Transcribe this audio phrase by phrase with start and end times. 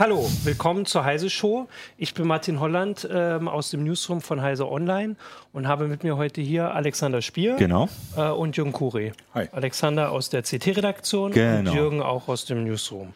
[0.00, 1.68] Hallo, willkommen zur Heise Show.
[1.98, 5.14] Ich bin Martin Holland ähm, aus dem Newsroom von Heise Online
[5.52, 7.86] und habe mit mir heute hier Alexander Spier genau.
[8.16, 9.12] äh, und Jürgen Kuri.
[9.34, 9.50] Hi.
[9.52, 11.70] Alexander aus der CT-Redaktion Genau.
[11.70, 13.12] und Jürgen auch aus dem Newsroom.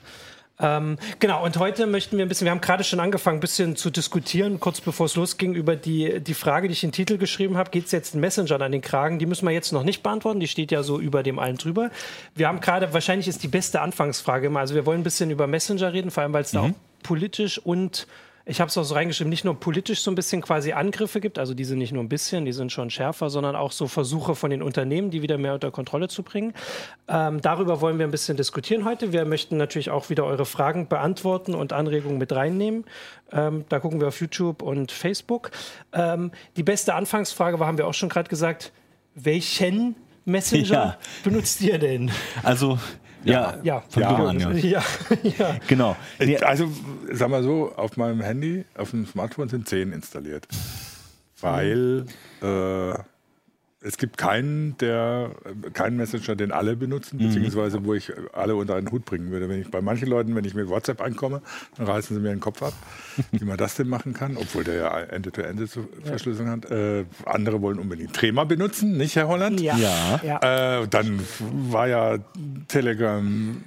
[0.60, 3.74] Ähm, genau, und heute möchten wir ein bisschen, wir haben gerade schon angefangen, ein bisschen
[3.74, 7.18] zu diskutieren, kurz bevor es losging, über die, die Frage, die ich in den Titel
[7.18, 9.18] geschrieben habe, geht es jetzt den Messengern an den Kragen?
[9.18, 11.90] Die müssen wir jetzt noch nicht beantworten, die steht ja so über dem allen drüber.
[12.36, 15.48] Wir haben gerade, wahrscheinlich ist die beste Anfangsfrage immer, also wir wollen ein bisschen über
[15.48, 16.70] Messenger reden, vor allem, weil es da auch
[17.02, 18.06] politisch und
[18.46, 21.38] ich habe es auch so reingeschrieben, nicht nur politisch so ein bisschen quasi Angriffe gibt,
[21.38, 24.34] also die sind nicht nur ein bisschen, die sind schon schärfer, sondern auch so Versuche
[24.34, 26.52] von den Unternehmen, die wieder mehr unter Kontrolle zu bringen.
[27.08, 29.12] Ähm, darüber wollen wir ein bisschen diskutieren heute.
[29.12, 32.84] Wir möchten natürlich auch wieder eure Fragen beantworten und Anregungen mit reinnehmen.
[33.32, 35.50] Ähm, da gucken wir auf YouTube und Facebook.
[35.92, 38.72] Ähm, die beste Anfangsfrage war, haben wir auch schon gerade gesagt,
[39.14, 40.98] welchen Messenger Ja.
[41.22, 42.10] benutzt ihr denn?
[42.42, 42.78] Also,
[43.32, 44.08] ja, Ja, von Ja.
[44.14, 44.50] An, ja.
[44.52, 44.82] ja,
[45.38, 45.56] ja.
[45.66, 45.96] Genau.
[46.42, 46.70] Also,
[47.12, 50.46] sag mal so, auf meinem Handy, auf dem Smartphone sind 10 installiert.
[51.40, 52.06] Weil
[52.42, 52.94] äh,
[53.86, 55.30] es gibt keinen, der,
[55.74, 59.48] keinen Messenger, den alle benutzen, beziehungsweise wo ich alle unter einen Hut bringen würde.
[59.48, 61.42] Wenn ich bei manchen Leuten, wenn ich mit WhatsApp einkomme,
[61.76, 62.72] dann reißen sie mir den Kopf ab,
[63.30, 66.70] wie man das denn machen kann, obwohl der ja Ende-to-Ende-Verschlüsselung hat.
[66.70, 69.60] Äh, andere wollen unbedingt Trema benutzen, nicht Herr Holland?
[69.60, 69.76] Ja.
[70.22, 70.80] Ja.
[70.80, 72.18] Äh, dann war ja
[72.68, 73.62] Telegram,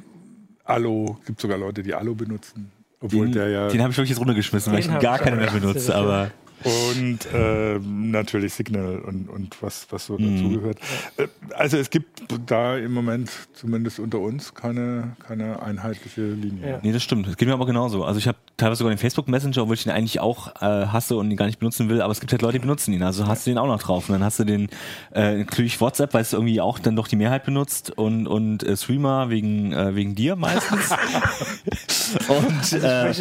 [0.64, 2.72] Allo, gibt sogar Leute, die Allo benutzen.
[3.00, 3.68] Obwohl den der ja.
[3.68, 5.54] den habe ich wirklich jetzt runtergeschmissen, weil ich gar ich keine auch.
[5.54, 5.94] mehr benutze.
[5.94, 6.32] Aber
[6.64, 10.80] Und äh, natürlich Signal und, und was, was so dazugehört.
[11.18, 16.70] Äh, Also es gibt da im Moment, zumindest unter uns, keine, keine einheitliche Linie.
[16.70, 16.80] Ja.
[16.82, 17.28] nee, das stimmt.
[17.28, 18.04] Das geht mir aber genauso.
[18.04, 21.16] Also ich habe teilweise sogar den Facebook Messenger, obwohl ich den eigentlich auch äh, hasse
[21.16, 23.04] und ihn gar nicht benutzen will, aber es gibt halt Leute, die benutzen ihn.
[23.04, 24.10] Also hast du den auch noch drauf.
[24.10, 24.70] Und dann hast du den
[25.14, 28.76] äh, natürlich WhatsApp, weil es irgendwie auch dann doch die Mehrheit benutzt und, und äh,
[28.76, 30.90] Streamer wegen, äh, wegen dir meistens.
[32.28, 33.14] und äh,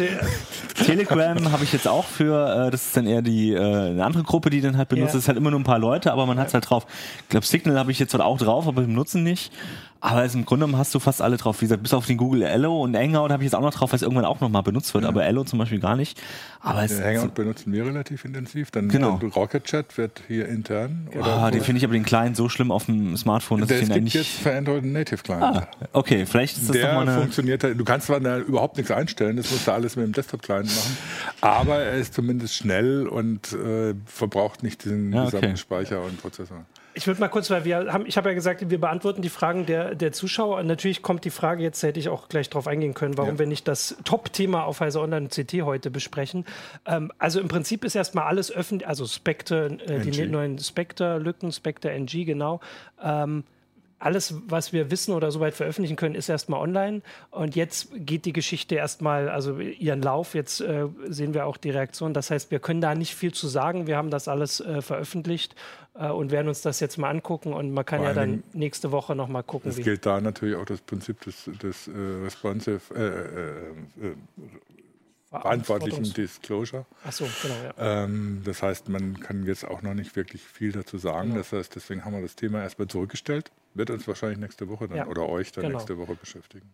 [0.85, 4.23] Telegram habe ich jetzt auch für, äh, das ist dann eher die äh, eine andere
[4.23, 5.13] Gruppe, die den halt benutzt.
[5.13, 6.85] Das ist halt immer nur ein paar Leute, aber man hat's halt drauf.
[7.23, 9.51] Ich glaube, Signal habe ich jetzt halt auch drauf, aber wir benutzen nicht.
[9.99, 11.59] Aber also im Grunde genommen hast du fast alle drauf.
[11.61, 13.91] Wie gesagt, bis auf den Google Allo und Hangout habe ich jetzt auch noch drauf,
[13.91, 15.05] weil es irgendwann auch nochmal benutzt wird.
[15.05, 16.21] Aber Allo zum Beispiel gar nicht.
[16.61, 18.69] Aber es Den Hangout benutzen wir relativ intensiv.
[18.71, 19.19] Dann Genau.
[19.35, 21.07] Rocket Chat wird hier intern.
[21.21, 23.83] Ah, den finde ich aber den kleinen so schlimm auf dem Smartphone, dass der, ich
[23.83, 24.43] es den gibt jetzt eigentlich.
[24.43, 25.43] für Android einen Native Client.
[25.43, 27.17] Ah, okay, vielleicht ist das der mal eine.
[27.19, 30.13] funktioniert, halt- du kannst zwar da überhaupt nichts einstellen, das musst du alles mit dem
[30.13, 30.97] Desktop-Client machen,
[31.41, 35.31] aber er ist zumindest schnell und äh, verbraucht nicht diesen Ja, okay.
[35.37, 36.65] gesamten Speicher und Prozessor.
[36.97, 39.67] Ich würde mal kurz, weil wir haben, ich habe ja gesagt, wir beantworten die Fragen
[39.67, 40.57] der, der Zuschauer.
[40.57, 43.39] Und natürlich kommt die Frage, jetzt hätte ich auch gleich drauf eingehen können, warum Ja.
[43.39, 46.43] wir nicht das Top-Thema auf Heise Online CT heute besprechen.
[46.87, 51.91] Ähm, also im Prinzip ist erstmal alles öffentlich, also Spectre, äh, die neuen Spectre-Lücken, Spectre
[51.91, 52.61] NG, genau.
[53.03, 53.43] Ähm,
[53.99, 57.01] alles, was wir wissen oder soweit veröffentlichen können, ist erstmal online.
[57.31, 60.35] Und jetzt geht die Geschichte erstmal, also ihren Lauf.
[60.35, 62.13] Jetzt äh, sehen wir auch die Reaktion.
[62.13, 63.87] Das heißt, wir können da nicht viel zu sagen.
[63.87, 65.55] Wir haben das alles äh, veröffentlicht
[65.95, 67.53] äh, und werden uns das jetzt mal angucken.
[67.53, 70.55] Und man kann Vor ja dann nächste Woche noch mal gucken, Es gilt da natürlich
[70.55, 71.91] auch das Prinzip des, des äh,
[72.23, 74.13] responsive, äh, äh,
[75.29, 76.85] verantwortlichen Disclosure.
[77.05, 78.03] Ach so, genau, ja.
[78.03, 81.35] Ähm, das heißt, man kann jetzt auch noch nicht wirklich viel dazu sagen.
[81.35, 83.51] Das heißt, deswegen haben wir das Thema erstmal zurückgestellt.
[83.73, 85.77] Wird uns wahrscheinlich nächste Woche dann Ja, oder euch dann genau.
[85.77, 86.73] nächste Woche beschäftigen.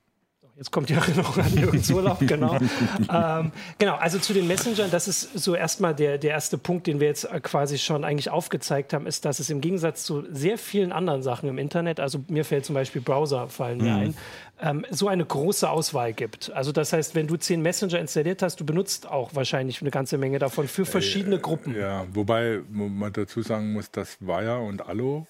[0.56, 2.56] Jetzt kommt die Erinnerung an Jürgens Urlaub, genau.
[3.12, 7.00] ähm, genau, also zu den Messengern, das ist so erstmal der, der erste Punkt, den
[7.00, 10.58] wir jetzt äh, quasi schon eigentlich aufgezeigt haben, ist, dass es im Gegensatz zu sehr
[10.58, 14.16] vielen anderen Sachen im Internet, also mir fällt zum Beispiel Browser fallen mir ein,
[14.62, 16.52] ähm, so eine große Auswahl gibt.
[16.54, 20.18] Also das heißt, wenn du zehn Messenger installiert hast, du benutzt auch wahrscheinlich eine ganze
[20.20, 21.76] Menge davon für verschiedene Gruppen.
[21.76, 25.26] Ja, wobei wo man dazu sagen muss, dass Wire und Allo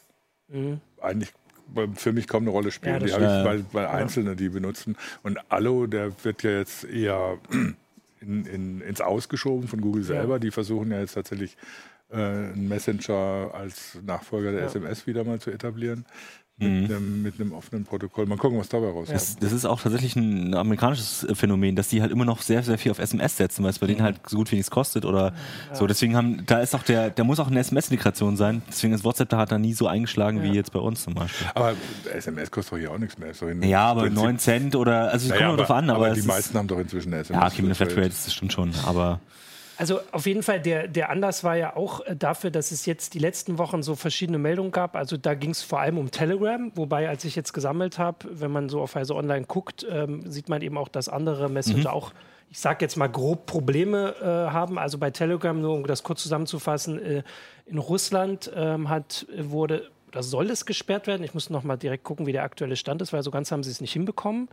[1.01, 1.33] eigentlich
[1.95, 2.99] für mich kaum eine Rolle spielen.
[3.01, 4.95] Ja, die habe ich, weil, weil Einzelne die benutzen.
[5.23, 7.37] Und Allo, der wird ja jetzt eher
[8.21, 10.39] in, in, ins Ausgeschoben von Google selber.
[10.39, 11.57] Die versuchen ja jetzt tatsächlich
[12.11, 14.65] äh, einen Messenger als Nachfolger der.
[14.65, 16.05] SMS wieder mal zu etablieren.
[16.63, 18.25] Mit, einem, mit einem offenen Protokoll.
[18.25, 19.15] Mal gucken, was dabei rauskommt.
[19.15, 22.77] Das, das ist auch tatsächlich ein amerikanisches Phänomen, dass die halt immer noch sehr, sehr
[22.77, 25.33] viel auf SMS setzen, weil es bei denen halt so gut wie nichts kostet oder
[25.73, 25.87] so.
[25.87, 28.61] Deswegen haben, da ist auch der, da muss auch eine SMS-Integration sein.
[28.67, 31.47] Deswegen ist WhatsApp da hat da nie so eingeschlagen wie jetzt bei uns zum Beispiel.
[31.55, 31.73] Aber
[32.13, 33.31] SMS kostet doch hier auch nichts mehr.
[33.49, 36.11] In- Ja, aber im 9 Cent oder, also es Naja, kommt nur drauf an, aber,
[36.11, 37.41] die es meisten ist, haben doch inzwischen eine SMS.
[37.41, 39.19] ja, okay, mit der Flatrate, das stimmt schon, aber
[39.83, 43.15] Also auf jeden Fall, der, der Anlass war ja auch äh, dafür, dass es jetzt
[43.15, 44.95] die letzten Wochen so verschiedene Meldungen gab.
[44.95, 48.49] Also da ging es vor allem um Telegram, wobei als ich jetzt gesammelt habe, wenn
[48.49, 52.13] man so auf Heise Online guckt, ähm, sieht man eben auch, dass andere Messenger auch,
[52.49, 54.79] ich sage jetzt mal grob Probleme äh, haben.
[54.79, 57.23] Also bei Telegram, nur um das kurz zusammenzufassen, äh,
[57.65, 61.23] in Russland ähm, hat, wurde oder soll es gesperrt werden?
[61.23, 63.63] Ich muss noch mal direkt gucken, wie der aktuelle Stand ist, weil so ganz haben
[63.63, 64.47] sie es nicht hinbekommen,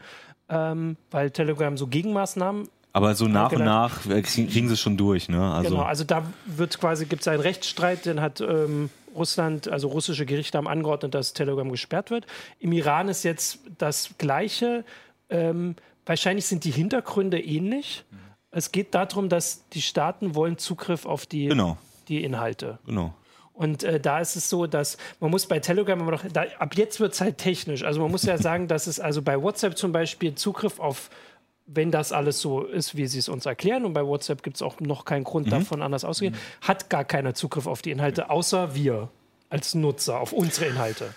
[0.49, 4.97] ähm, weil Telegram so Gegenmaßnahmen Aber so nach und nach äh, kriegen sie es schon
[4.97, 5.41] durch, ne?
[5.53, 9.89] Also genau, also da wird quasi, gibt es einen Rechtsstreit, den hat ähm, Russland, also
[9.89, 12.27] russische Gerichte haben angeordnet, dass Telegram gesperrt wird.
[12.59, 14.85] Im Iran ist jetzt das Gleiche.
[15.29, 15.77] Ähm,
[16.07, 18.05] wahrscheinlich sind die Hintergründe ähnlich.
[18.11, 18.17] Mhm.
[18.51, 21.79] Es geht darum, dass die Staaten wollen Zugriff auf die, genau.
[22.09, 22.79] die Inhalte.
[22.87, 23.15] Genau.
[23.53, 26.75] Und äh, da ist es so, dass man muss bei Telegram immer noch, da, ab
[26.77, 27.85] jetzt wird es halt technisch.
[27.85, 31.11] Also man muss ja sagen, dass es also bei WhatsApp zum Beispiel Zugriff auf,
[31.73, 34.63] wenn das alles so ist, wie sie es uns erklären, und bei WhatsApp gibt es
[34.63, 35.51] auch noch keinen Grund mhm.
[35.51, 36.67] davon anders auszugehen, mhm.
[36.67, 39.09] hat gar keiner Zugriff auf die Inhalte, außer wir
[39.49, 41.15] als Nutzer, auf unsere Inhalte.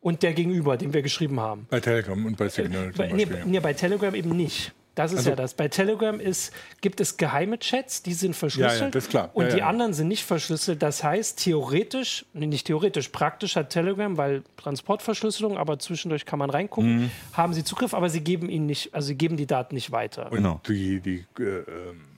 [0.00, 1.66] Und der Gegenüber, den wir geschrieben haben.
[1.68, 2.88] Bei Telegram und bei Signal.
[2.88, 4.72] Äh, bei, nee, nee, bei Telegram eben nicht.
[4.94, 5.54] Das ist also, ja das.
[5.54, 8.80] Bei Telegram ist, gibt es geheime Chats, die sind verschlüsselt.
[8.80, 9.30] Ja, ja, das ist klar.
[9.34, 10.82] Und ja, die anderen sind nicht verschlüsselt.
[10.82, 17.02] Das heißt, theoretisch, nicht theoretisch, praktisch hat Telegram, weil Transportverschlüsselung, aber zwischendurch kann man reingucken,
[17.02, 17.10] mhm.
[17.32, 20.30] haben sie Zugriff, aber sie geben ihnen nicht, also sie geben die Daten nicht weiter.
[20.30, 20.60] Und genau.
[20.66, 22.10] die, die äh, ähm,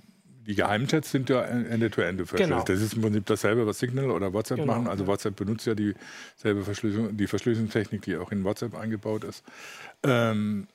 [0.47, 2.51] die Geheimchats sind ja Ende-to-Ende verschlüsselt.
[2.51, 2.65] Genau.
[2.65, 4.89] Das ist im Prinzip dasselbe, was Signal oder WhatsApp genau, machen.
[4.89, 9.45] Also WhatsApp benutzt ja dieselbe Verschlüsselung, die Verschlüsselungstechnik, die auch in WhatsApp eingebaut ist.
[10.03, 10.67] Ähm,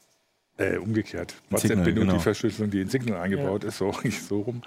[0.57, 1.35] äh, umgekehrt.
[1.49, 2.13] WhatsApp Signal, benutzt genau.
[2.13, 3.69] die Verschlüsselung, die in Signal eingebaut ja.
[3.69, 3.93] ist, so,
[4.27, 4.61] so rum.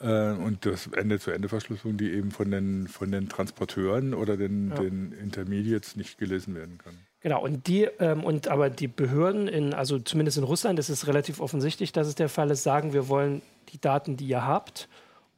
[0.00, 4.76] Äh, und das Ende-zu-Ende-Verschlüsselung, die eben von den, von den Transporteuren oder den, ja.
[4.76, 6.94] den Intermediates nicht gelesen werden kann.
[7.20, 11.06] Genau, und die, ähm, und aber die Behörden in, also zumindest in Russland ist es
[11.06, 14.88] relativ offensichtlich, dass es der Fall ist, sagen, wir wollen die Daten, die ihr habt.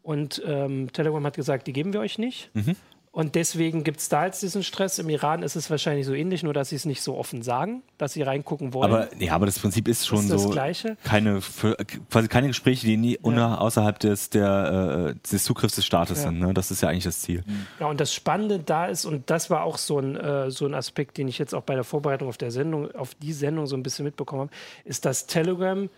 [0.03, 2.51] Und ähm, Telegram hat gesagt, die geben wir euch nicht.
[2.55, 2.77] Mhm.
[3.17, 4.99] Und deswegen gibt es da jetzt diesen Stress.
[4.99, 7.83] Im Iran ist es wahrscheinlich so ähnlich, nur dass sie es nicht so offen sagen,
[7.97, 8.93] dass sie reingucken wollen.
[8.93, 10.51] Aber, ja, aber das Prinzip ist schon ist das so.
[10.51, 10.99] Gleiche.
[11.03, 11.79] Keine, für,
[12.11, 13.57] quasi keine Gespräche, die nie ja.
[13.57, 16.25] außerhalb des, der, äh, des Zugriffs des Staates ja.
[16.25, 16.41] sind.
[16.41, 16.53] Ne?
[16.53, 17.43] Das ist ja eigentlich das Ziel.
[17.81, 20.75] Ja, und das Spannende da ist, und das war auch so ein, äh, so ein
[20.75, 23.79] Aspekt, den ich jetzt auch bei der Vorbereitung auf der Sendung, auf die Sendung so
[23.79, 24.53] ein bisschen mitbekommen habe,
[24.85, 25.89] ist, dass Telegram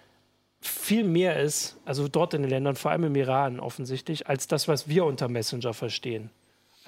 [0.60, 4.68] viel mehr ist, also dort in den Ländern, vor allem im Iran offensichtlich, als das,
[4.68, 6.30] was wir unter Messenger verstehen.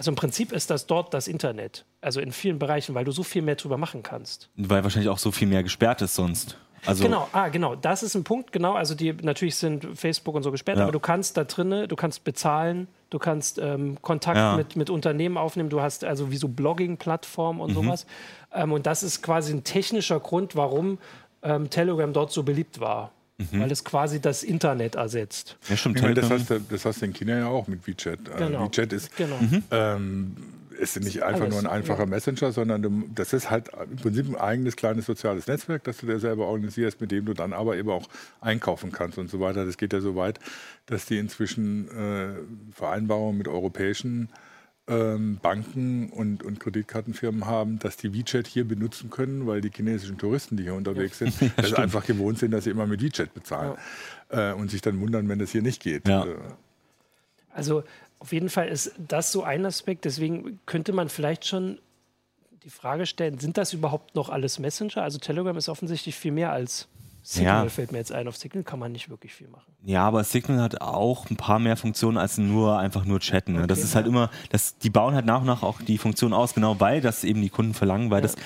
[0.00, 1.84] Also im Prinzip ist das dort das Internet.
[2.00, 4.48] Also in vielen Bereichen, weil du so viel mehr drüber machen kannst.
[4.56, 6.56] Weil wahrscheinlich auch so viel mehr gesperrt ist sonst.
[6.86, 8.72] Also genau, ah, genau, das ist ein Punkt, genau.
[8.72, 10.84] Also die natürlich sind Facebook und so gesperrt, ja.
[10.84, 14.56] aber du kannst da drinnen, du kannst bezahlen, du kannst ähm, Kontakt ja.
[14.56, 17.74] mit, mit Unternehmen aufnehmen, du hast also wie so Blogging-Plattformen und mhm.
[17.74, 18.06] sowas.
[18.54, 20.96] Ähm, und das ist quasi ein technischer Grund, warum
[21.42, 23.12] ähm, Telegram dort so beliebt war
[23.50, 23.60] mhm.
[23.60, 25.56] weil es quasi das Internet ersetzt.
[25.68, 25.96] Ja, stimmt.
[25.96, 28.20] Ich meine, das, hast du, das hast du in China ja auch mit WeChat.
[28.28, 28.66] Äh, genau.
[28.66, 29.38] WeChat ist, genau.
[29.40, 29.62] Mhm.
[29.70, 30.36] ähm,
[30.80, 32.06] ist nicht einfach Alles, nur ein einfacher ja.
[32.06, 36.06] Messenger, sondern du, das ist halt im Prinzip ein eigenes kleines soziales Netzwerk, das du
[36.06, 38.08] dir selber organisierst, mit dem du dann aber eben auch
[38.40, 39.66] einkaufen kannst und so weiter.
[39.66, 40.40] Das geht ja so weit,
[40.86, 44.30] dass die inzwischen äh, Vereinbarungen mit europäischen
[44.88, 50.18] ähm, Banken und, und Kreditkartenfirmen haben, dass die WeChat hier benutzen können, weil die chinesischen
[50.18, 51.30] Touristen, die hier unterwegs ja.
[51.30, 53.76] sind, das einfach gewohnt sind, dass sie immer mit WeChat bezahlen
[54.32, 54.50] ja.
[54.50, 56.08] äh, und sich dann wundern, wenn das hier nicht geht.
[56.08, 56.24] Ja.
[56.26, 56.36] Äh,
[57.52, 57.84] also
[58.18, 60.04] auf jeden Fall ist das so ein Aspekt.
[60.04, 61.80] Deswegen könnte man vielleicht schon
[62.64, 65.02] die Frage stellen, sind das überhaupt noch alles Messenger?
[65.02, 66.88] Also Telegram ist offensichtlich viel mehr als
[67.30, 67.70] Signal ja.
[67.70, 68.26] fällt mir jetzt ein.
[68.26, 69.72] Auf Signal kann man nicht wirklich viel machen.
[69.84, 73.52] Ja, aber Signal hat auch ein paar mehr Funktionen als nur einfach nur chatten.
[73.52, 73.58] Ne?
[73.60, 76.32] Okay, das ist halt immer, das, die bauen halt nach und nach auch die Funktion
[76.32, 78.22] aus, genau weil das eben die Kunden verlangen, weil ja.
[78.22, 78.36] das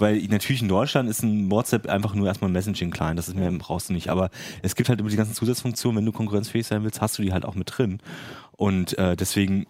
[0.00, 3.50] weil natürlich in Deutschland ist ein WhatsApp einfach nur erstmal ein Messaging-Client, das ist mehr
[3.50, 4.08] brauchst du nicht.
[4.08, 4.30] Aber
[4.62, 7.32] es gibt halt immer die ganzen Zusatzfunktionen, wenn du konkurrenzfähig sein willst, hast du die
[7.32, 7.98] halt auch mit drin.
[8.52, 9.66] Und äh, deswegen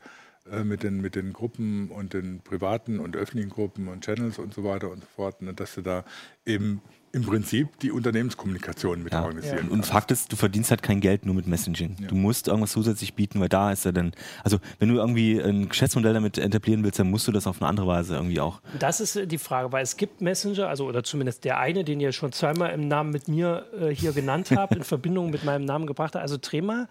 [0.51, 4.53] äh, mit, den, mit den Gruppen und den privaten und öffentlichen Gruppen und Channels und
[4.53, 5.53] so weiter und so fort, ne?
[5.53, 6.03] dass du da
[6.45, 9.23] eben im Prinzip die Unternehmenskommunikation mit ja.
[9.23, 9.67] organisieren.
[9.67, 9.71] Ja.
[9.71, 11.95] Und Fakt ist, du verdienst halt kein Geld nur mit Messaging.
[11.99, 12.07] Ja.
[12.07, 14.13] Du musst irgendwas zusätzlich bieten, weil da ist er dann,
[14.43, 17.69] also wenn du irgendwie ein Geschäftsmodell damit etablieren willst, dann musst du das auf eine
[17.69, 18.61] andere Weise irgendwie auch.
[18.77, 21.99] Das ist äh, die Frage, weil es gibt Messenger, also oder zumindest der eine, den
[21.99, 25.65] ihr schon zweimal im Namen mit mir äh, hier genannt habt, in Verbindung mit meinem
[25.65, 26.21] Namen gebracht habt.
[26.21, 26.87] Also Trema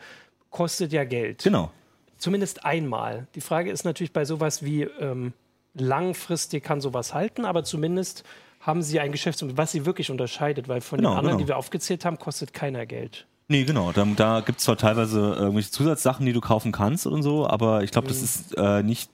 [0.50, 1.44] kostet ja Geld.
[1.44, 1.70] Genau.
[2.16, 3.28] Zumindest einmal.
[3.34, 5.32] Die Frage ist natürlich bei sowas wie ähm,
[5.74, 8.24] langfristig kann sowas halten, aber zumindest
[8.68, 11.44] haben sie ein Geschäftsmodell, was sie wirklich unterscheidet, weil von genau, den anderen, genau.
[11.44, 13.26] die wir aufgezählt haben, kostet keiner Geld.
[13.48, 13.92] Nee, genau.
[13.92, 17.82] Da, da gibt es zwar teilweise irgendwelche Zusatzsachen, die du kaufen kannst und so, aber
[17.82, 18.10] ich glaube, mhm.
[18.10, 19.10] das ist äh, nicht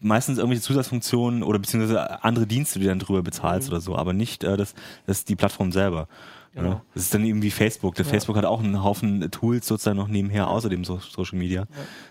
[0.00, 3.74] meistens irgendwelche Zusatzfunktionen oder beziehungsweise andere Dienste, die dann drüber bezahlst mhm.
[3.74, 4.74] oder so, aber nicht äh, das,
[5.06, 6.06] das die Plattform selber.
[6.52, 6.82] Genau.
[6.94, 7.94] Das ist dann eben wie Facebook.
[7.94, 8.10] Der ja.
[8.10, 11.66] Facebook hat auch einen Haufen Tools sozusagen noch nebenher, außer dem so Social Media ja.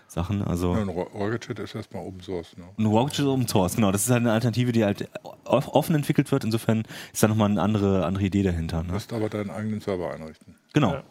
[0.08, 0.42] Sachen.
[0.42, 2.56] Also ja, ein Rocket ist erstmal Open Source.
[2.56, 2.64] Ne?
[2.78, 3.92] Ein Rocket ist Open Source, genau.
[3.92, 5.08] Das ist halt eine Alternative, die halt
[5.44, 6.44] offen entwickelt wird.
[6.44, 8.78] Insofern ist da nochmal eine andere, andere Idee dahinter.
[8.78, 8.88] Ne?
[8.88, 10.56] Du musst aber deinen eigenen Server einrichten.
[10.72, 11.02] Genau.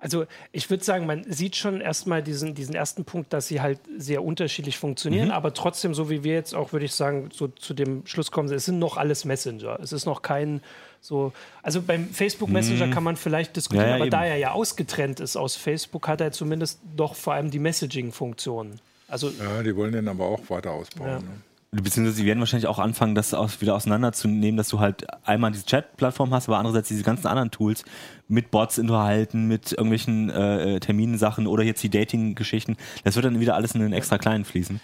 [0.00, 3.78] Also ich würde sagen, man sieht schon erstmal diesen, diesen ersten Punkt, dass sie halt
[3.96, 5.34] sehr unterschiedlich funktionieren, mhm.
[5.34, 8.50] aber trotzdem, so wie wir jetzt auch, würde ich sagen, so zu dem Schluss kommen,
[8.50, 9.78] es sind noch alles Messenger.
[9.80, 10.62] Es ist noch kein
[11.02, 12.90] so, also beim Facebook Messenger mhm.
[12.90, 14.10] kann man vielleicht diskutieren, ja, ja, aber eben.
[14.10, 18.80] da er ja ausgetrennt ist aus Facebook, hat er zumindest doch vor allem die Messaging-Funktion.
[19.08, 21.08] Also, ja, die wollen den aber auch weiter ausbauen.
[21.08, 21.18] Ja.
[21.18, 21.24] Ne?
[21.72, 26.34] Beziehungsweise sie werden wahrscheinlich auch anfangen, das wieder auseinanderzunehmen, dass du halt einmal diese Chat-Plattform
[26.34, 27.84] hast, aber andererseits diese ganzen anderen Tools
[28.26, 32.76] mit Bots unterhalten, mit irgendwelchen äh, Terminsachen oder jetzt die Dating-Geschichten.
[33.04, 34.80] Das wird dann wieder alles in den extra kleinen fließen.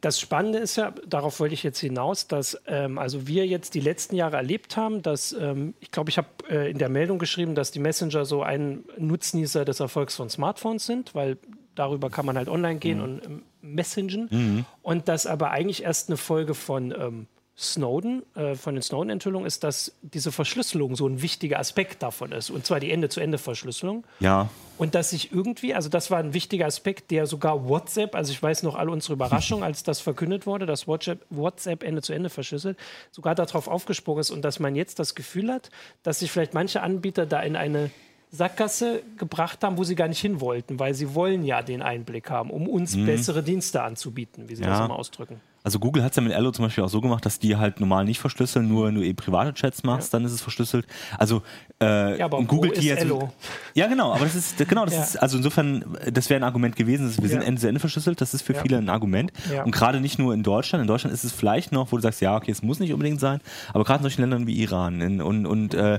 [0.00, 3.80] Das Spannende ist ja, darauf wollte ich jetzt hinaus, dass ähm, also wir jetzt die
[3.80, 7.54] letzten Jahre erlebt haben, dass ähm, ich glaube, ich habe äh, in der Meldung geschrieben,
[7.54, 11.36] dass die Messenger so ein Nutznießer des Erfolgs von Smartphones sind, weil
[11.76, 13.04] darüber kann man halt online gehen mhm.
[13.04, 14.28] und ähm, messengen.
[14.30, 14.64] Mhm.
[14.82, 17.26] Und das aber eigentlich erst eine Folge von ähm,
[17.58, 22.50] Snowden, äh, von den Snowden-Enthüllungen, ist, dass diese Verschlüsselung so ein wichtiger Aspekt davon ist.
[22.50, 24.04] Und zwar die Ende-zu-Ende-Verschlüsselung.
[24.20, 24.50] Ja.
[24.76, 28.42] Und dass sich irgendwie, also das war ein wichtiger Aspekt, der sogar WhatsApp, also ich
[28.42, 32.76] weiß noch alle unsere Überraschung, als das verkündet wurde, dass WhatsApp, WhatsApp Ende-zu-Ende verschlüsselt,
[33.10, 35.70] sogar darauf aufgesprungen ist und dass man jetzt das Gefühl hat,
[36.02, 37.90] dass sich vielleicht manche Anbieter da in eine
[38.36, 42.30] Sackgasse gebracht haben, wo sie gar nicht hin wollten, weil sie wollen ja den Einblick
[42.30, 43.06] haben, um uns mhm.
[43.06, 44.70] bessere Dienste anzubieten, wie sie ja.
[44.70, 45.40] das immer ausdrücken.
[45.66, 47.80] Also Google hat es ja mit Allo zum Beispiel auch so gemacht, dass die halt
[47.80, 50.20] normal nicht verschlüsseln, nur nur eben private Chats machst, ja.
[50.20, 50.86] dann ist es verschlüsselt.
[51.18, 51.42] Also
[51.80, 53.02] äh, ja, aber Google die jetzt.
[53.02, 53.32] Allo?
[53.74, 55.02] Ja, genau, aber das ist genau, das ja.
[55.02, 58.32] ist also insofern, das wäre ein Argument gewesen, wir sind Ende zu Ende verschlüsselt, das
[58.32, 59.32] ist für viele ein Argument.
[59.64, 60.82] Und gerade nicht nur in Deutschland.
[60.82, 63.18] In Deutschland ist es vielleicht noch, wo du sagst, ja, okay, es muss nicht unbedingt
[63.18, 63.40] sein,
[63.74, 65.98] aber gerade in solchen Ländern wie Iran in, und, und äh,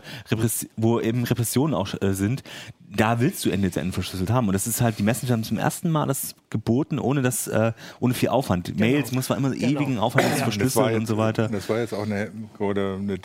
[0.78, 2.42] wo eben Repressionen auch äh, sind,
[2.89, 4.48] da willst du Ende zu Ende verschlüsselt haben.
[4.48, 7.74] Und das ist halt, die Messenger haben zum ersten Mal das geboten, ohne das, äh,
[8.00, 8.67] ohne viel Aufwand.
[8.67, 8.79] Genau.
[8.79, 9.79] Mails muss man immer genau.
[9.79, 10.44] ewigen Aufwand ja.
[10.44, 11.50] verschlüsseln und so weiter.
[11.50, 13.17] Das war jetzt auch eine, oder eine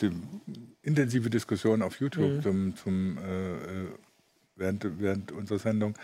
[0.83, 2.43] intensive Diskussion auf YouTube mhm.
[2.43, 3.87] zum, zum äh, äh,
[4.57, 5.95] während, während unserer Sendung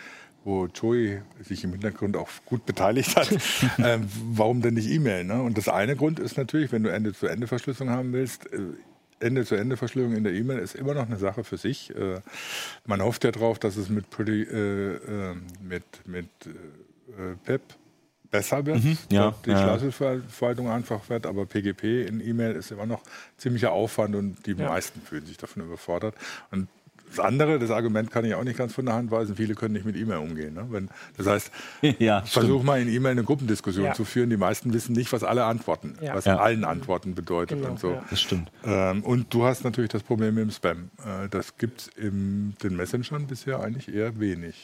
[0.44, 3.28] wo Joey sich im Hintergrund auch gut beteiligt hat,
[3.78, 5.24] ähm, warum denn nicht E-Mail?
[5.24, 5.42] Ne?
[5.42, 8.60] Und das eine Grund ist natürlich, wenn du Ende-zu-Ende-Verschlüsselung haben willst, äh,
[9.20, 11.94] Ende-zu-Ende-Verschlüsselung in der E-Mail ist immer noch eine Sache für sich.
[11.94, 12.20] Äh,
[12.87, 17.62] man hofft ja darauf, dass es mit, Pretty, äh, äh, mit, mit äh, PEP
[18.30, 19.78] besser wird, mhm, ja, die ja.
[19.78, 23.02] Schlüsselverwaltung einfach wird, aber PGP in E-Mail ist immer noch
[23.38, 24.68] ziemlicher Aufwand und die ja.
[24.68, 26.14] meisten fühlen sich davon überfordert.
[26.50, 26.68] Und
[27.10, 29.74] das andere, das Argument kann ich auch nicht ganz von der Hand weisen, viele können
[29.74, 30.54] nicht mit E-Mail umgehen.
[30.54, 30.66] Ne?
[30.70, 31.50] Wenn, das heißt,
[31.98, 33.94] ja, versuch mal in E-Mail eine Gruppendiskussion ja.
[33.94, 34.30] zu führen.
[34.30, 36.14] Die meisten wissen nicht, was alle antworten, ja.
[36.14, 38.00] was allen Antworten bedeutet genau, und so.
[38.10, 38.50] Das stimmt.
[38.64, 40.90] Ähm, und du hast natürlich das Problem mit dem Spam.
[40.98, 44.54] Äh, das gibt es in den Messengern bisher eigentlich eher wenig.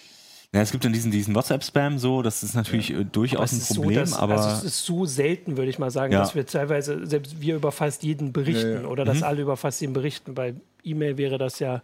[0.54, 3.00] Ja, es gibt dann diesen, diesen WhatsApp-Spam so, das ist natürlich ja.
[3.00, 4.36] Äh, durchaus ein Problem, so, dass, aber.
[4.36, 6.20] Also es ist so selten, würde ich mal sagen, ja.
[6.20, 9.24] dass wir teilweise, selbst wir über fast jeden berichten ja, oder dass mhm.
[9.24, 10.34] alle über fast jeden berichten.
[10.34, 11.82] Bei E-Mail wäre das ja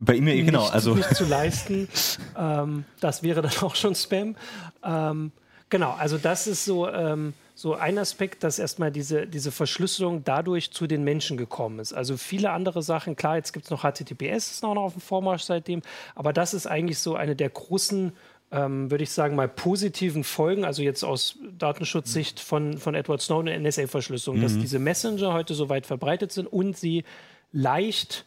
[0.00, 0.66] bei E-Mail, genau.
[0.66, 0.94] Also.
[0.94, 1.88] Nicht zu leisten.
[2.36, 4.36] ähm, das wäre dann auch schon Spam.
[4.84, 5.32] Ähm,
[5.68, 10.70] genau, also das ist so, ähm, so ein Aspekt, dass erstmal diese, diese Verschlüsselung dadurch
[10.70, 11.92] zu den Menschen gekommen ist.
[11.92, 15.42] Also viele andere Sachen, klar, jetzt gibt es noch HTTPS, ist noch auf dem Vormarsch
[15.42, 15.82] seitdem,
[16.14, 18.12] aber das ist eigentlich so eine der großen
[18.50, 23.54] ähm, würde ich sagen, mal positiven Folgen, also jetzt aus Datenschutzsicht von, von Edward Snowden
[23.54, 24.42] und NSA-Verschlüsselung, mhm.
[24.42, 27.04] dass diese Messenger heute so weit verbreitet sind und sie
[27.52, 28.24] leicht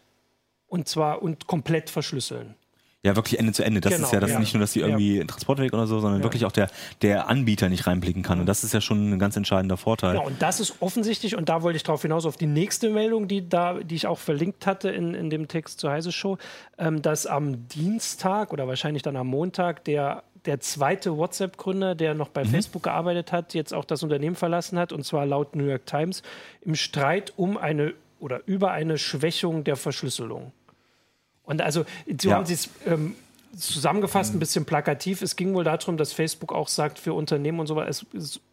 [0.72, 2.56] und zwar und komplett verschlüsseln.
[3.04, 3.82] Ja, wirklich Ende zu Ende.
[3.82, 4.40] Das genau, ist ja das ja.
[4.40, 5.24] nicht nur, dass die irgendwie ja.
[5.26, 6.24] Transportweg oder so, sondern ja.
[6.24, 6.70] wirklich auch der,
[7.02, 8.40] der Anbieter nicht reinblicken kann.
[8.40, 10.16] Und das ist ja schon ein ganz entscheidender Vorteil.
[10.16, 13.28] Ja, und das ist offensichtlich, und da wollte ich darauf hinaus, auf die nächste Meldung,
[13.28, 16.38] die, da, die ich auch verlinkt hatte in, in dem Text zur Heise Show,
[16.78, 22.30] ähm, dass am Dienstag oder wahrscheinlich dann am Montag der der zweite WhatsApp-Gründer, der noch
[22.30, 22.50] bei mhm.
[22.50, 26.24] Facebook gearbeitet hat, jetzt auch das Unternehmen verlassen hat, und zwar laut New York Times,
[26.62, 30.52] im Streit um eine oder über eine Schwächung der Verschlüsselung.
[31.52, 31.86] Und also,
[32.20, 32.36] so ja.
[32.36, 33.14] haben Sie es ähm,
[33.58, 35.22] zusammengefasst, ein bisschen plakativ.
[35.22, 37.94] Es ging wohl darum, dass Facebook auch sagt, für Unternehmen und so weiter,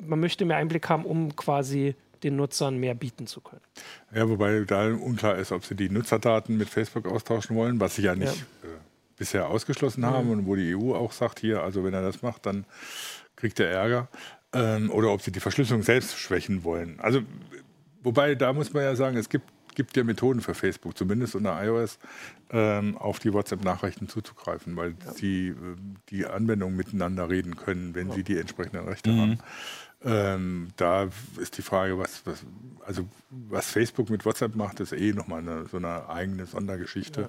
[0.04, 3.60] man möchte mehr Einblick haben, um quasi den Nutzern mehr bieten zu können.
[4.12, 8.02] Ja, wobei da unklar ist, ob sie die Nutzerdaten mit Facebook austauschen wollen, was sie
[8.02, 8.68] ja nicht ja.
[8.68, 8.72] Äh,
[9.16, 10.32] bisher ausgeschlossen haben mhm.
[10.32, 12.64] und wo die EU auch sagt, hier, also wenn er das macht, dann
[13.36, 14.08] kriegt er Ärger.
[14.52, 16.98] Ähm, oder ob sie die Verschlüsselung selbst schwächen wollen.
[16.98, 17.20] Also,
[18.02, 19.48] wobei, da muss man ja sagen, es gibt
[19.78, 22.00] gibt ja Methoden für Facebook, zumindest unter iOS,
[22.50, 25.12] ähm, auf die WhatsApp-Nachrichten zuzugreifen, weil ja.
[25.12, 25.54] sie äh,
[26.10, 28.14] die Anwendungen miteinander reden können, wenn ja.
[28.14, 29.20] sie die entsprechenden Rechte mhm.
[29.20, 29.38] haben.
[30.04, 31.08] Ähm, da
[31.40, 32.44] ist die Frage, was, was,
[32.86, 37.28] also was Facebook mit WhatsApp macht, ist eh nochmal eine, so eine eigene Sondergeschichte.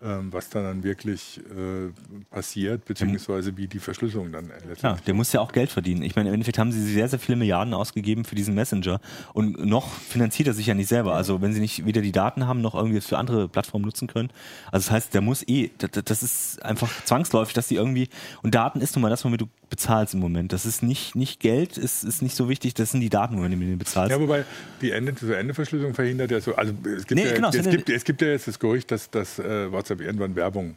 [0.00, 1.90] ähm, was dann, dann wirklich äh,
[2.30, 4.82] passiert, beziehungsweise wie die Verschlüsselung dann letztendlich.
[4.82, 6.02] Ja, der muss ja auch Geld verdienen.
[6.02, 9.00] Ich meine, im Endeffekt haben sie sehr, sehr viele Milliarden ausgegeben für diesen Messenger
[9.32, 11.14] und noch finanziert er sich ja nicht selber.
[11.14, 14.30] Also wenn sie nicht weder die Daten haben, noch irgendwie für andere Plattformen nutzen können.
[14.70, 18.08] Also das heißt, der muss eh, das ist einfach zwangsläufig, dass die irgendwie,
[18.42, 20.52] und Daten ist nun mal das, womit du bezahlst im Moment.
[20.52, 23.52] Das ist nicht, nicht Geld, ist, ist nicht so wichtig, das sind die Daten, womit
[23.52, 24.10] du bezahlst.
[24.10, 24.44] Ja, wobei
[24.80, 28.22] die Ende-zu-Ende-Verschlüsselung verhindert ja so, also es gibt, nee, ja, genau, es, gibt, es gibt
[28.22, 30.76] ja jetzt das Gerücht, dass, dass äh, WhatsApp irgendwann Werbung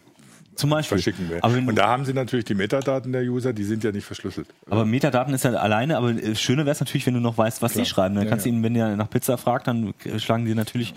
[0.56, 0.98] zum Beispiel.
[0.98, 1.40] verschicken will.
[1.42, 4.48] Aber und da haben sie natürlich die Metadaten der User, die sind ja nicht verschlüsselt.
[4.70, 7.62] Aber Metadaten ist ja alleine, aber äh, schöner wäre es natürlich, wenn du noch weißt,
[7.62, 7.84] was Klar.
[7.84, 8.16] die schreiben.
[8.16, 8.56] Dann ja, kannst du ja.
[8.56, 10.94] ihnen, wenn ihr nach Pizza fragt, dann schlagen die natürlich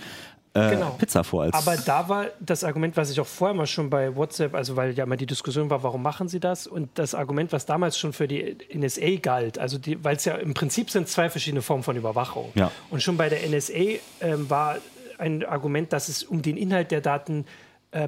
[0.55, 0.91] äh, genau.
[0.91, 1.43] Pizza vor.
[1.43, 4.77] Als Aber da war das Argument, was ich auch vorher mal schon bei WhatsApp, also
[4.77, 6.69] weil ja immer die Diskussion war, warum machen sie das?
[6.69, 10.55] Und das Argument, was damals schon für die NSA galt, also weil es ja im
[10.55, 12.53] Prinzip sind zwei verschiedene Formen von Überwachung.
[12.55, 12.71] Ja.
[12.91, 14.77] Und schon bei der NSA ähm, war
[15.19, 17.45] ein Argument, dass es um den Inhalt der Daten ähm,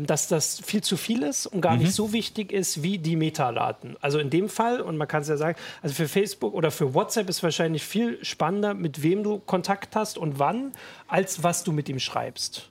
[0.00, 1.83] dass das viel zu viel ist und gar mhm.
[1.83, 3.97] nicht so wichtig ist wie die Metadaten.
[4.00, 6.95] Also in dem Fall, und man kann es ja sagen, also für Facebook oder für
[6.95, 10.73] WhatsApp ist wahrscheinlich viel spannender, mit wem du Kontakt hast und wann,
[11.07, 12.71] als was du mit ihm schreibst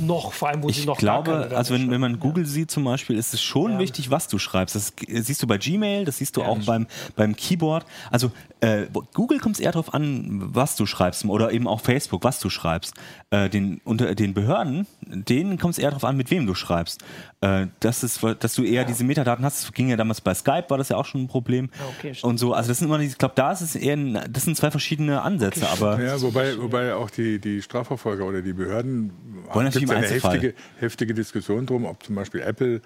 [0.00, 2.50] noch, vor allem, wo ich sie noch glaube, also wenn, wenn man Google ja.
[2.50, 3.78] sieht zum Beispiel, ist es schon ja.
[3.78, 4.74] wichtig, was du schreibst.
[4.74, 7.84] Das siehst du bei Gmail, das siehst du ja, auch beim, beim Keyboard.
[8.10, 12.24] Also äh, Google kommt es eher darauf an, was du schreibst oder eben auch Facebook,
[12.24, 12.94] was du schreibst.
[13.30, 17.02] Äh, den, unter den Behörden, denen kommt es eher darauf an, mit wem du schreibst.
[17.40, 19.64] Äh, das ist, dass du eher diese Metadaten hast.
[19.64, 21.70] Das ging ja damals bei Skype, war das ja auch schon ein Problem.
[21.98, 24.44] Okay, und so, also das sind immer, ich glaube, da ist es eher, ein, das
[24.44, 25.64] sind zwei verschiedene Ansätze.
[25.64, 29.12] Okay, aber ja, wobei, wobei auch die, die Strafverfolger oder die Behörden
[29.52, 32.80] wollen natürlich eine heftige, heftige Diskussion drum, ob zum Beispiel Apple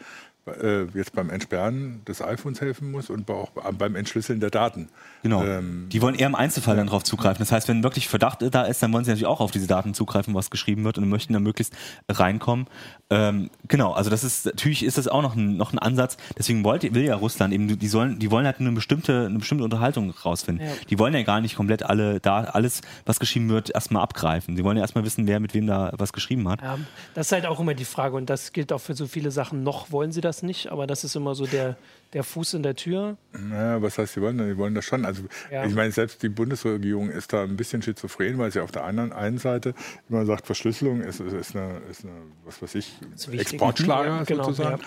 [0.47, 4.89] äh, jetzt beim Entsperren des iPhones helfen muss und auch beim Entschlüsseln der Daten.
[5.25, 5.43] Genau.
[5.43, 7.39] Ähm, die wollen eher im Einzelfall dann darauf zugreifen.
[7.39, 9.95] Das heißt, wenn wirklich Verdacht da ist, dann wollen sie natürlich auch auf diese Daten
[9.95, 11.73] zugreifen, was geschrieben wird und möchten dann möglichst
[12.11, 12.67] reinkommen.
[13.09, 16.19] Ähm, genau, also das ist natürlich ist das auch noch ein, noch ein Ansatz.
[16.37, 19.65] Deswegen wollte, will ja Russland eben, die sollen, die wollen halt eine bestimmte, eine bestimmte
[19.65, 20.67] Unterhaltung rausfinden.
[20.67, 20.73] Ja.
[20.91, 24.57] Die wollen ja gar nicht komplett alle da alles, was geschrieben wird, erstmal abgreifen.
[24.57, 26.61] Sie wollen ja erstmal wissen, wer mit wem da was geschrieben hat.
[26.61, 26.79] Ja,
[27.15, 29.63] das ist halt auch immer die Frage und das gilt auch für so viele Sachen.
[29.63, 31.79] Noch wollen sie das nicht, aber das ist immer so der
[32.15, 33.17] der Fuß in der Tür.
[33.33, 34.47] Naja, was heißt, sie wollen das?
[34.47, 35.05] Die wollen das schon.
[35.05, 35.65] Also ja.
[35.65, 39.13] ich meine, selbst die Bundesregierung ist da ein bisschen schizophren, weil sie auf der anderen
[39.13, 39.75] einen Seite
[40.09, 42.13] immer sagt, Verschlüsselung ist, ist, eine, ist eine,
[42.45, 42.95] was weiß ich,
[43.33, 44.81] Exportschlager ja, genau, sozusagen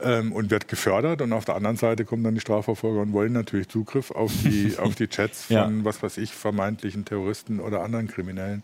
[0.00, 0.18] ja.
[0.18, 1.20] ähm, und wird gefördert.
[1.20, 4.76] Und auf der anderen Seite kommen dann die Strafverfolger und wollen natürlich Zugriff auf die,
[4.78, 8.62] auf die Chats von, was weiß ich, vermeintlichen Terroristen oder anderen Kriminellen.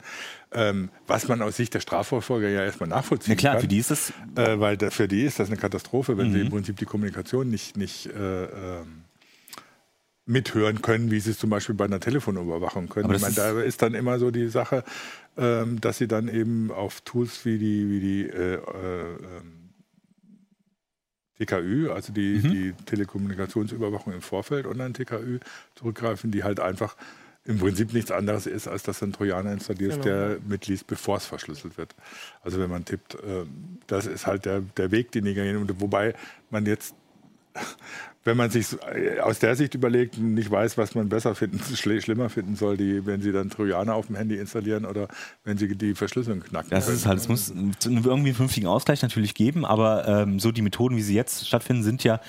[0.54, 3.38] Ähm, was man aus Sicht der Strafverfolger ja erstmal nachvollziehen kann.
[3.38, 4.12] Ja klar, kann, für die ist das...
[4.36, 6.32] Äh, weil da, für die ist das eine Katastrophe, wenn mhm.
[6.32, 8.84] sie im Prinzip die Kommunikation nicht, nicht äh, äh,
[10.26, 13.06] mithören können, wie sie es zum Beispiel bei einer Telefonüberwachung können.
[13.06, 14.84] Aber ich meine, da ist dann immer so die Sache,
[15.36, 18.60] ähm, dass sie dann eben auf Tools wie die, wie die äh, äh,
[21.38, 22.50] TKÜ, also die, mhm.
[22.50, 25.40] die Telekommunikationsüberwachung im Vorfeld, Online-TKÜ,
[25.74, 26.96] zurückgreifen, die halt einfach
[27.46, 30.04] im Prinzip nichts anderes ist, als dass ein Trojaner installiert genau.
[30.04, 31.94] der mitliest, bevor es verschlüsselt wird.
[32.42, 33.44] Also wenn man tippt, äh,
[33.86, 35.68] das ist halt der, der Weg, den die gehen.
[35.78, 36.14] Wobei
[36.50, 36.94] man jetzt
[38.24, 42.00] wenn man sich äh, aus der Sicht überlegt, nicht weiß, was man besser finden, schl
[42.00, 45.08] schlimmer finden soll, die, wenn sie dann Trojaner auf dem Handy installieren oder
[45.44, 46.70] wenn sie die Verschlüsselung knacken.
[46.70, 50.62] Das ist halt, es muss irgendwie einen vernünftigen Ausgleich natürlich geben, aber ähm, so die
[50.62, 52.20] Methoden, wie sie jetzt stattfinden, sind ja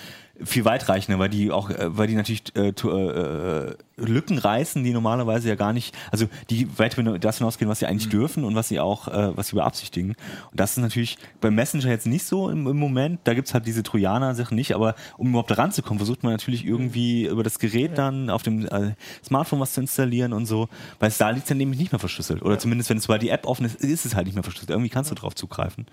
[0.44, 5.48] viel weitreichender, weil die auch, äh, weil die natürlich äh, äh, Lücken reißen, die normalerweise
[5.48, 8.12] ja gar nicht, also die weit das hinausgehen, was sie eigentlich mhm.
[8.12, 10.16] dürfen und was sie auch, äh, was sie beabsichtigen.
[10.52, 13.22] Und das ist natürlich beim Messenger jetzt nicht so im, im Moment.
[13.24, 17.26] Da gibt's halt diese Trojaner-Sachen nicht, aber um überhaupt da ranzukommen, versucht man natürlich irgendwie
[17.26, 17.96] über das Gerät ja.
[17.96, 18.94] dann auf dem äh,
[19.24, 20.68] Smartphone was zu installieren und so,
[21.00, 22.42] weil es da liegt dann nämlich nicht mehr verschlüsselt.
[22.42, 22.60] Oder ja.
[22.60, 24.72] zumindest, wenn es bei die App offen ist, ist es halt nicht mehr verschlüsselt.
[24.72, 25.86] Irgendwie kannst du drauf zugreifen.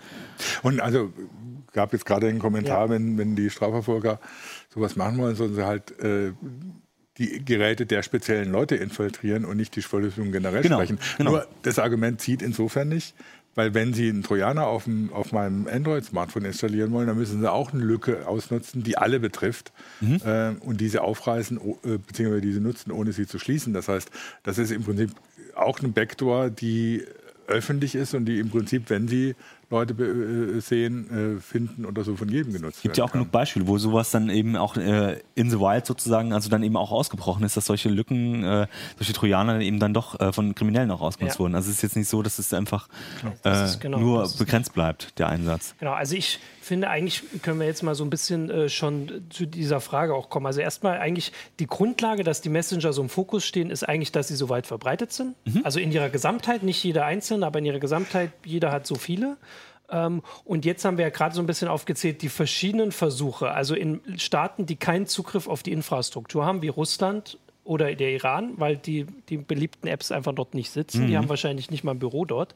[0.63, 1.13] Und also
[1.73, 2.91] gab jetzt gerade einen Kommentar, ja.
[2.91, 4.21] wenn, wenn die Strafverfolger
[4.73, 6.33] sowas machen wollen, sollen sie halt äh,
[7.19, 10.99] die Geräte der speziellen Leute infiltrieren und nicht die Verschlüsselung generell genau, sprechen.
[11.19, 11.33] Genau.
[11.33, 13.15] Nur das Argument zieht insofern nicht,
[13.55, 17.51] weil wenn Sie einen Trojaner auf, dem, auf meinem Android-Smartphone installieren wollen, dann müssen Sie
[17.51, 20.21] auch eine Lücke ausnutzen, die alle betrifft mhm.
[20.25, 22.41] äh, und diese aufreißen äh, bzw.
[22.41, 23.75] diese nutzen, ohne sie zu schließen.
[23.75, 24.11] Das heißt,
[24.43, 25.11] das ist im Prinzip
[25.55, 27.05] auch eine Backdoor, die
[27.47, 29.35] öffentlich ist und die im Prinzip, wenn sie
[29.73, 33.21] Leute äh, sehen, äh, finden oder so von jedem genutzt Es gibt ja auch kann.
[33.21, 36.77] genug Beispiele, wo sowas dann eben auch äh, in the wild sozusagen, also dann eben
[36.77, 38.67] auch ausgebrochen ist, dass solche Lücken, äh,
[38.99, 41.41] solche Trojaner eben dann doch äh, von Kriminellen auch ausgenutzt ja.
[41.41, 41.55] wurden.
[41.55, 42.89] Also es ist jetzt nicht so, dass es einfach
[43.43, 43.67] genau.
[43.81, 45.75] genau, nur begrenzt bleibt, der Einsatz.
[45.79, 49.46] Genau, also ich finde, eigentlich können wir jetzt mal so ein bisschen äh, schon zu
[49.46, 50.46] dieser Frage auch kommen.
[50.46, 54.29] Also erstmal eigentlich die Grundlage, dass die Messenger so im Fokus stehen, ist eigentlich, dass
[54.29, 55.35] sie so weit verbreitet sind.
[55.44, 55.61] Mhm.
[55.64, 59.37] Also in ihrer Gesamtheit, nicht jeder einzelne, aber in ihrer Gesamtheit, jeder hat so viele.
[59.90, 63.75] Ähm, und jetzt haben wir ja gerade so ein bisschen aufgezählt, die verschiedenen Versuche, also
[63.75, 68.77] in Staaten, die keinen Zugriff auf die Infrastruktur haben, wie Russland oder der Iran, weil
[68.77, 71.05] die, die beliebten Apps einfach dort nicht sitzen.
[71.05, 71.07] Mhm.
[71.09, 72.55] Die haben wahrscheinlich nicht mal ein Büro dort.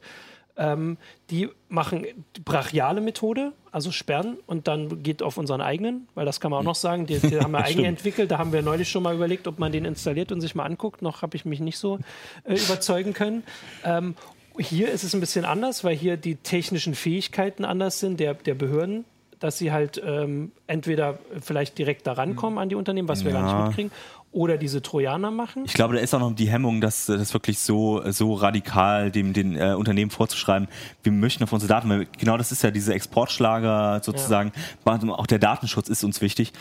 [0.57, 0.97] Ähm,
[1.29, 6.39] die machen die brachiale Methode, also sperren und dann geht auf unseren eigenen, weil das
[6.39, 8.31] kann man auch noch sagen, die, die haben wir eigen entwickelt.
[8.31, 11.01] Da haben wir neulich schon mal überlegt, ob man den installiert und sich mal anguckt.
[11.01, 11.99] Noch habe ich mich nicht so
[12.43, 13.43] äh, überzeugen können.
[13.83, 14.15] Ähm,
[14.59, 18.55] hier ist es ein bisschen anders, weil hier die technischen Fähigkeiten anders sind der, der
[18.55, 19.05] Behörden
[19.39, 23.39] dass sie halt ähm, entweder vielleicht direkt da rankommen an die Unternehmen, was wir ja.
[23.39, 23.91] gar nicht mitkriegen,
[24.31, 25.63] oder diese Trojaner machen.
[25.65, 29.33] Ich glaube, da ist auch noch die Hemmung, das, das wirklich so, so radikal dem,
[29.33, 30.67] den äh, Unternehmen vorzuschreiben,
[31.03, 34.51] wir möchten auf unsere Daten, weil genau das ist ja diese Exportschlager sozusagen,
[34.85, 35.09] ja.
[35.09, 36.53] auch der Datenschutz ist uns wichtig.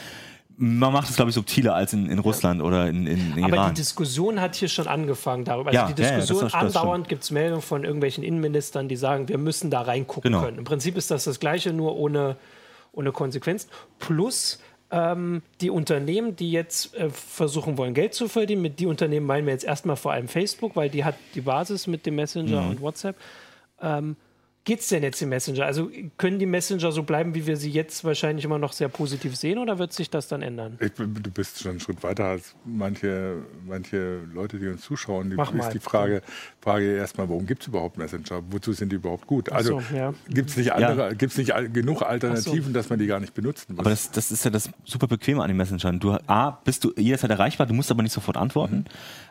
[0.58, 2.66] Man macht es, glaube ich, subtiler als in, in Russland ja.
[2.66, 3.74] oder in, in, in Aber Iran.
[3.74, 5.68] die Diskussion hat hier schon angefangen darüber.
[5.68, 8.96] Also ja, die Diskussion ja, das, das andauernd gibt es Meldungen von irgendwelchen Innenministern, die
[8.96, 10.42] sagen, wir müssen da reingucken genau.
[10.42, 10.56] können.
[10.56, 12.36] Im Prinzip ist das das Gleiche, nur ohne,
[12.92, 13.68] ohne Konsequenz.
[13.98, 14.58] Plus
[14.90, 19.46] ähm, die Unternehmen, die jetzt äh, versuchen wollen, Geld zu verdienen, mit die Unternehmen meinen
[19.46, 22.70] wir jetzt erstmal vor allem Facebook, weil die hat die Basis mit dem Messenger mhm.
[22.70, 23.16] und WhatsApp.
[23.80, 24.16] Ähm,
[24.66, 25.64] geht es denn jetzt im Messenger?
[25.64, 29.36] Also können die Messenger so bleiben, wie wir sie jetzt wahrscheinlich immer noch sehr positiv
[29.36, 30.76] sehen oder wird sich das dann ändern?
[30.80, 35.30] Ich, du bist schon einen Schritt weiter als manche, manche Leute, die uns zuschauen.
[35.30, 36.20] Die, Mach ist die Frage,
[36.60, 38.42] Frage erstmal, warum gibt es überhaupt Messenger?
[38.50, 39.50] Wozu sind die überhaupt gut?
[39.50, 40.12] Also so, ja.
[40.28, 41.28] gibt es nicht, andere, ja.
[41.36, 42.72] nicht genug Alternativen, so.
[42.72, 43.80] dass man die gar nicht benutzen muss?
[43.80, 46.00] Aber das, das ist ja das super Bequeme an den Messengern.
[46.00, 48.78] Du A, bist du jederzeit erreichbar, du musst aber nicht sofort antworten.
[48.78, 48.84] Mhm.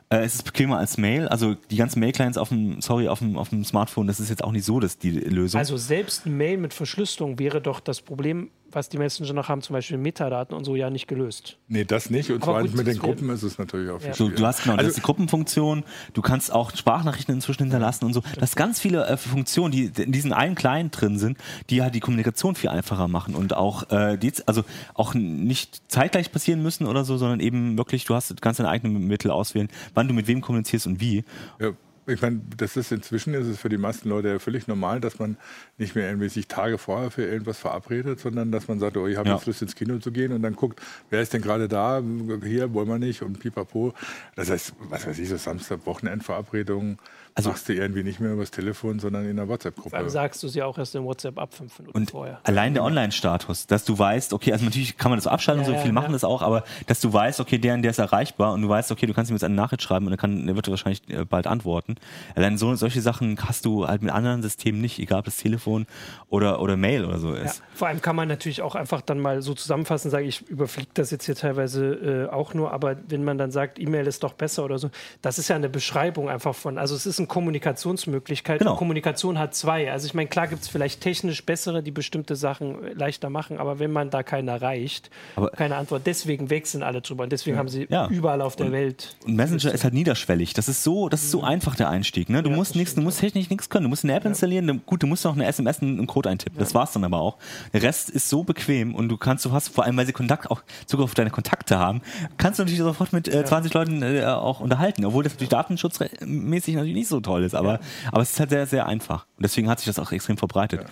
[0.10, 1.28] Äh, es ist bequemer als Mail.
[1.28, 4.44] Also die ganzen Mail-Clients auf dem, sorry, auf dem, auf dem Smartphone, das ist jetzt
[4.44, 5.60] auch nicht so dass die Lösung.
[5.60, 9.62] Also selbst ein Mail mit Verschlüsselung wäre doch das Problem was die Messenger noch haben,
[9.62, 11.58] zum Beispiel Metadaten und so, ja nicht gelöst.
[11.68, 12.30] Nee, das nicht.
[12.30, 14.16] Und zwar mit den Gruppen ist es natürlich auch viel ja.
[14.16, 15.84] du, du hast genau, also, das ist die Gruppenfunktion,
[16.14, 18.22] du kannst auch Sprachnachrichten inzwischen hinterlassen und so.
[18.40, 21.38] Das sind ganz viele äh, Funktionen, die in diesen einen Client drin sind,
[21.70, 26.32] die halt die Kommunikation viel einfacher machen und auch, äh, die, also auch nicht zeitgleich
[26.32, 30.08] passieren müssen oder so, sondern eben wirklich, du hast, kannst deine eigenen Mittel auswählen, wann
[30.08, 31.24] du mit wem kommunizierst und wie.
[31.60, 31.72] Ja
[32.08, 35.20] ich meine, das ist inzwischen ist es für die meisten Leute ja völlig normal, dass
[35.20, 35.38] man
[35.78, 39.18] nicht mehr irgendwie sich Tage vorher für irgendwas verabredet, sondern dass man sagt, oh, ich
[39.18, 39.36] habe ja.
[39.36, 42.02] jetzt Lust ins Kino zu gehen und dann guckt, wer ist denn gerade da,
[42.44, 43.94] hier wollen wir nicht und pipapo.
[44.36, 47.00] Das heißt, was weiß ich, so Samstag, Wochenendverabredungen
[47.38, 49.98] also machst du irgendwie nicht mehr übers Telefon, sondern in der WhatsApp-Gruppe.
[49.98, 52.40] Dann sagst du sie auch erst in WhatsApp ab fünf Minuten und vorher.
[52.44, 55.76] Allein der Online-Status, dass du weißt, okay, also natürlich kann man das abschalten, ja, so
[55.76, 58.54] viele ja, machen das auch, aber dass du weißt, okay, der und der ist erreichbar
[58.54, 60.56] und du weißt, okay, du kannst ihm jetzt eine Nachricht schreiben und er, kann, er
[60.56, 61.95] wird wahrscheinlich äh, bald antworten.
[62.36, 65.86] Allein so, solche Sachen hast du halt mit anderen Systemen nicht, egal ob das Telefon
[66.30, 67.62] oder, oder Mail oder so ist.
[67.74, 71.12] vor allem kann man natürlich auch einfach dann mal so zusammenfassen, sage ich, überfliege das
[71.12, 74.66] jetzt hier teilweise äh, auch nur, aber wenn man dann sagt, E-Mail ist doch besser
[74.66, 74.90] oder so,
[75.22, 78.60] das ist ja eine Beschreibung einfach von, also es ist ein Kommunikations Kommunikationsmöglichkeit.
[78.60, 78.72] Genau.
[78.72, 79.92] Und Kommunikation hat zwei.
[79.92, 83.80] Also ich meine, klar gibt es vielleicht technisch bessere, die bestimmte Sachen leichter machen, aber
[83.80, 86.04] wenn man da keinen erreicht, aber keine Antwort.
[86.06, 87.60] Deswegen wechseln alle drüber und deswegen ja.
[87.60, 88.08] haben sie ja.
[88.10, 89.16] überall auf der und, Welt.
[89.26, 90.54] Und Messenger ist halt niederschwellig.
[90.54, 91.46] Das ist so, das ist so mhm.
[91.46, 92.30] einfach der Einstieg.
[92.30, 92.44] Ne?
[92.44, 93.84] Du ja, musst nichts, du musst technisch nichts können.
[93.84, 94.82] Du musst eine App installieren.
[94.86, 96.58] Gut, du musst noch eine SMS, einen Code eintippen.
[96.58, 97.38] Das war's dann aber auch.
[97.74, 100.50] Der Rest ist so bequem und du kannst, du hast vor allem, weil sie Kontakt
[100.50, 102.02] auch Zugriff auf deine Kontakte haben,
[102.38, 106.76] kannst du natürlich sofort mit äh, 20 Leuten äh, auch unterhalten, obwohl das natürlich datenschutzmäßig
[106.76, 107.56] natürlich nicht so toll ist.
[107.56, 107.80] Aber
[108.12, 109.26] aber es ist halt sehr, sehr einfach.
[109.38, 110.86] Und deswegen hat sich das auch extrem verbreitet.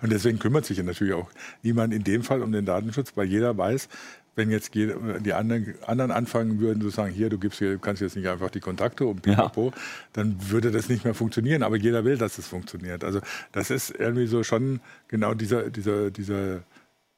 [0.00, 1.30] Und deswegen kümmert sich ja natürlich auch
[1.62, 3.88] niemand in dem Fall um den Datenschutz, weil jeder weiß,
[4.34, 8.16] wenn jetzt die anderen, anderen anfangen würden zu sagen, hier, du gibst hier, kannst jetzt
[8.16, 9.82] nicht einfach die Kontakte und pipapo, ja.
[10.14, 11.62] dann würde das nicht mehr funktionieren.
[11.62, 13.04] Aber jeder will, dass es funktioniert.
[13.04, 13.20] Also
[13.52, 16.62] das ist irgendwie so schon genau dieser, dieser, dieser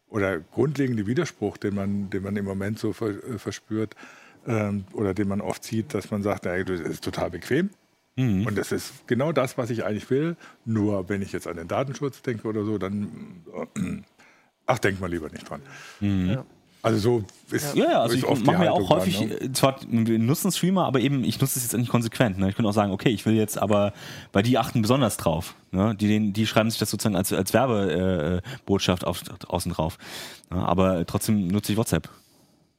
[0.08, 3.94] oder grundlegende Widerspruch, den man, den man im Moment so verspürt
[4.46, 7.70] ähm, oder den man oft sieht, dass man sagt, naja, das ist total bequem.
[8.16, 8.46] Mhm.
[8.46, 10.36] Und das ist genau das, was ich eigentlich will.
[10.64, 13.42] Nur wenn ich jetzt an den Datenschutz denke oder so, dann,
[13.76, 14.02] äh,
[14.66, 15.62] ach, denk mal lieber nicht dran.
[16.00, 16.30] Mhm.
[16.30, 16.44] Ja.
[16.84, 19.52] Also so ist Ja, ja, also ich mache mir auch häufig, dann, ne?
[19.54, 22.38] Zwar wir nutzen Streamer, aber eben ich nutze es jetzt nicht konsequent.
[22.38, 22.50] Ne?
[22.50, 23.94] Ich könnte auch sagen, okay, ich will jetzt aber,
[24.32, 25.54] bei die achten besonders drauf.
[25.70, 25.94] Ne?
[25.94, 29.96] Die, die schreiben sich das sozusagen als, als Werbebotschaft äh, auf, außen drauf.
[30.50, 30.58] Ne?
[30.58, 32.10] Aber trotzdem nutze ich WhatsApp.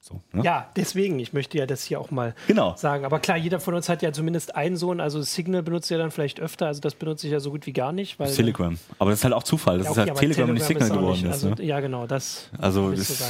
[0.08, 0.44] So, ne?
[0.44, 2.76] Ja, deswegen, ich möchte ja das hier auch mal genau.
[2.78, 3.06] sagen.
[3.06, 6.12] Aber klar, jeder von uns hat ja zumindest einen Sohn, also Signal benutzt ja dann
[6.12, 8.20] vielleicht öfter, also das benutze ich ja so gut wie gar nicht.
[8.20, 8.78] Weil, Telegram.
[9.00, 10.89] Aber das ist halt auch Zufall, dass ja, okay, es halt Telegram, und nicht Signal
[10.91, 11.58] geworden nicht, also, ist.
[11.58, 11.65] Ne?
[11.65, 13.26] Ja, genau, das also das so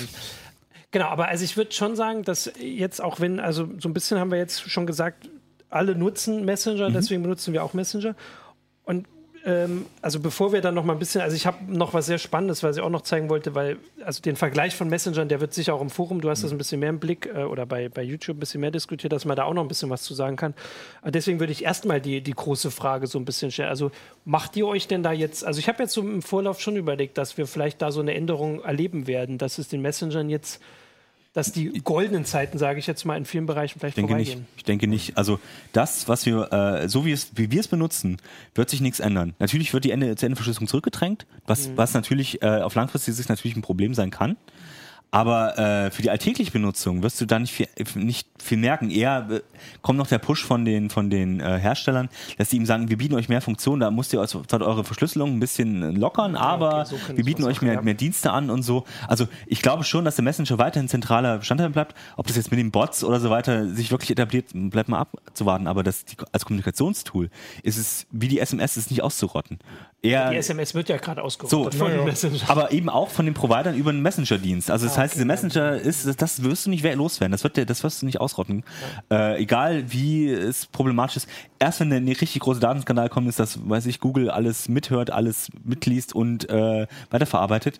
[0.96, 4.18] Genau, aber also ich würde schon sagen, dass jetzt auch wenn, also so ein bisschen
[4.18, 5.30] haben wir jetzt schon gesagt,
[5.70, 6.94] alle nutzen Messenger, mhm.
[6.94, 8.16] deswegen benutzen wir auch Messenger.
[8.86, 9.06] Und
[9.44, 12.18] ähm, also bevor wir dann noch mal ein bisschen, also ich habe noch was sehr
[12.18, 15.54] Spannendes, was ich auch noch zeigen wollte, weil, also den Vergleich von Messengern, der wird
[15.54, 17.90] sicher auch im Forum, du hast das ein bisschen mehr im Blick äh, oder bei,
[17.90, 20.14] bei YouTube ein bisschen mehr diskutiert, dass man da auch noch ein bisschen was zu
[20.14, 20.54] sagen kann.
[21.02, 23.68] Aber deswegen würde ich erstmal die, die große Frage so ein bisschen stellen.
[23.68, 23.92] Also
[24.24, 27.18] macht ihr euch denn da jetzt, also ich habe jetzt so im Vorlauf schon überlegt,
[27.18, 30.62] dass wir vielleicht da so eine Änderung erleben werden, dass es den Messengern jetzt
[31.36, 34.40] dass die goldenen Zeiten, sage ich jetzt mal, in vielen Bereichen vielleicht denke vorbeigehen.
[34.40, 34.50] Nicht.
[34.56, 35.18] Ich denke nicht.
[35.18, 35.38] Also
[35.74, 38.18] das, was wir, äh, so wie, es, wie wir es benutzen,
[38.56, 39.36] wird sich nichts ändern.
[39.40, 41.78] Natürlich wird die Ende-zu-Ende-Verschlüsselung zurückgedrängt, was, mhm.
[41.78, 44.38] was natürlich äh, auf langfristige Sicht natürlich ein Problem sein kann.
[45.16, 48.92] Aber äh, für die alltägliche Benutzung wirst du da nicht viel, nicht viel merken.
[48.92, 49.42] Eher äh,
[49.82, 52.98] kommt noch der Push von den, von den äh, Herstellern, dass sie ihm sagen, wir
[52.98, 56.98] bieten euch mehr Funktionen, da müsst ihr also, eure Verschlüsselung ein bisschen lockern, aber okay,
[57.08, 58.84] so wir bieten euch mehr, mehr Dienste an und so.
[59.08, 61.96] Also ich glaube schon, dass der Messenger weiterhin zentraler Bestandteil bleibt.
[62.18, 65.68] Ob das jetzt mit den Bots oder so weiter sich wirklich etabliert, bleibt mal abzuwarten.
[65.68, 67.30] Aber das, die, als Kommunikationstool
[67.64, 69.60] ist es, wie die SMS, ist nicht auszurotten.
[70.02, 72.50] Eher, die SMS wird ja gerade ausgerottet so, von ja, Messenger.
[72.50, 74.70] Aber eben auch von den Providern über den Messenger-Dienst.
[74.70, 77.32] Also das ah, heißt, diese Messenger ist, das wirst du nicht loswerden.
[77.32, 78.64] Das wird, das wirst du nicht ausrotten.
[79.10, 79.32] Ja.
[79.34, 81.30] Äh, egal wie es problematisch ist.
[81.60, 85.50] Erst wenn ein richtig großer Datenskandal kommt, ist das, weiß ich, Google alles mithört, alles
[85.64, 87.80] mitliest und äh, weiterverarbeitet.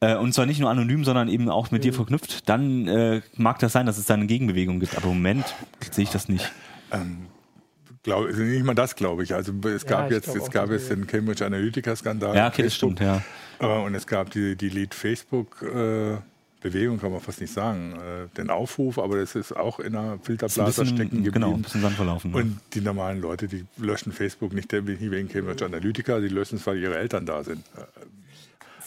[0.00, 1.84] Äh, und zwar nicht nur anonym, sondern eben auch mit mhm.
[1.84, 2.48] dir verknüpft.
[2.48, 4.96] Dann äh, mag das sein, dass es da eine Gegenbewegung gibt.
[4.96, 5.54] Aber im Moment
[5.90, 6.52] sehe ich das nicht.
[6.92, 7.26] Ähm
[8.04, 9.34] Glaub, also nicht mal das, glaube ich.
[9.34, 12.34] Also es gab ja, jetzt, es gab jetzt den Cambridge Analytica-Skandal.
[12.34, 13.22] Ja, okay, das stimmt, ja.
[13.58, 15.62] und es gab die, die Lead Facebook.
[15.62, 16.16] Äh,
[16.60, 20.18] Bewegung kann man fast nicht sagen, äh, den Aufruf, aber das ist auch in einer
[20.18, 21.32] Filterblase stecken geblieben.
[21.32, 22.34] Genau, ein bisschen Sand verlaufen.
[22.34, 22.56] Und ja.
[22.74, 26.96] die normalen Leute, die löschen Facebook nicht wegen Cambridge Analytica, die löschen es, weil ihre
[26.96, 27.64] Eltern da sind.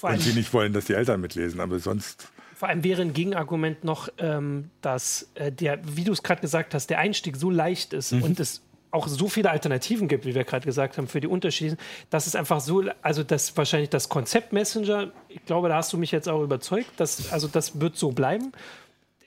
[0.01, 2.27] und sie nicht wollen, dass die Eltern mitlesen, aber sonst
[2.61, 6.75] vor allem wäre ein Gegenargument noch, ähm, dass äh, der, wie du es gerade gesagt
[6.75, 8.21] hast, der Einstieg so leicht ist mhm.
[8.21, 11.77] und es auch so viele Alternativen gibt, wie wir gerade gesagt haben, für die Unterschiede,
[12.09, 15.97] dass es einfach so, also das wahrscheinlich das Konzept Messenger, ich glaube, da hast du
[15.97, 18.51] mich jetzt auch überzeugt, dass, also das wird so bleiben.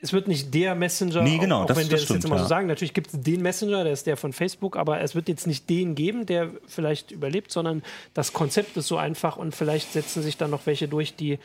[0.00, 2.18] Es wird nicht der Messenger, nee, genau, auch, auch das, wenn wir das, das stimmt,
[2.18, 2.42] jetzt immer ja.
[2.42, 2.66] so sagen.
[2.66, 5.70] Natürlich gibt es den Messenger, der ist der von Facebook, aber es wird jetzt nicht
[5.70, 10.36] den geben, der vielleicht überlebt, sondern das Konzept ist so einfach und vielleicht setzen sich
[10.36, 11.38] dann noch welche durch, die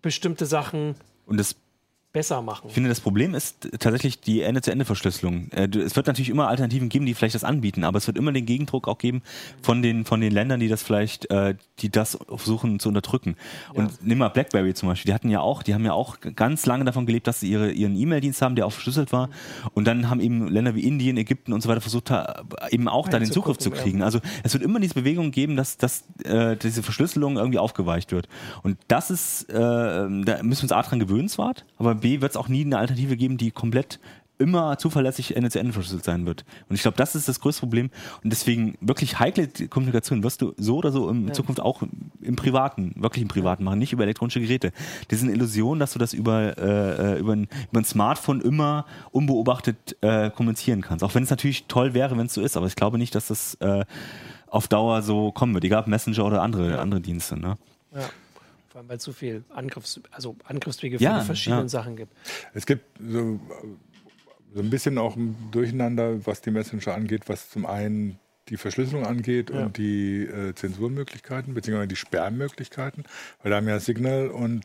[0.00, 0.94] bestimmte Sachen
[1.26, 1.56] und das
[2.12, 2.66] besser machen.
[2.68, 5.50] Ich finde, das Problem ist tatsächlich die Ende-zu-Ende-Verschlüsselung.
[5.52, 8.32] Äh, es wird natürlich immer Alternativen geben, die vielleicht das anbieten, aber es wird immer
[8.32, 9.22] den Gegendruck auch geben
[9.62, 13.36] von den, von den Ländern, die das vielleicht, äh, die das versuchen zu unterdrücken.
[13.74, 13.98] Und ja.
[14.02, 15.10] nimm mal BlackBerry zum Beispiel.
[15.10, 17.70] Die hatten ja auch, die haben ja auch ganz lange davon gelebt, dass sie ihre,
[17.70, 19.30] ihren E-Mail-Dienst haben, der auch verschlüsselt war.
[19.74, 22.12] Und dann haben eben Länder wie Indien, Ägypten und so weiter versucht,
[22.70, 24.02] eben auch da den Zugriff zu kriegen.
[24.02, 28.28] Also es wird immer diese Bewegung geben, dass, dass äh, diese Verschlüsselung irgendwie aufgeweicht wird.
[28.62, 30.08] Und das ist, äh, da
[30.42, 33.16] müssen wir uns A dran gewöhnen zwar, aber B wird es auch nie eine Alternative
[33.16, 34.00] geben, die komplett
[34.40, 36.44] immer zuverlässig Ende zu Ende verschlüsselt sein wird.
[36.68, 37.90] Und ich glaube, das ist das größte Problem.
[38.24, 41.34] Und deswegen wirklich heikle Kommunikation wirst du so oder so in ja.
[41.34, 41.82] Zukunft auch
[42.22, 44.72] im Privaten, wirklich im Privaten machen, nicht über elektronische Geräte.
[45.10, 50.30] Diese Illusion, dass du das über, äh, über, ein, über ein Smartphone immer unbeobachtet äh,
[50.30, 51.04] kommunizieren kannst.
[51.04, 53.28] Auch wenn es natürlich toll wäre, wenn es so ist, aber ich glaube nicht, dass
[53.28, 53.84] das äh,
[54.46, 55.64] auf Dauer so kommen wird.
[55.64, 56.78] Egal ob Messenger oder andere, ja.
[56.78, 57.38] andere Dienste.
[57.38, 57.58] Ne?
[57.94, 58.08] Ja.
[58.70, 61.68] Vor allem, weil es so viel Angriffs, also Angriffswege für ja, die verschiedenen ja.
[61.68, 62.12] Sachen gibt.
[62.54, 63.40] Es gibt so,
[64.54, 69.06] so ein bisschen auch ein Durcheinander, was die Messenger angeht, was zum einen die Verschlüsselung
[69.06, 69.64] angeht ja.
[69.64, 73.04] und die äh, Zensurmöglichkeiten, beziehungsweise die Sperrmöglichkeiten.
[73.42, 74.64] Weil da haben ja Signal und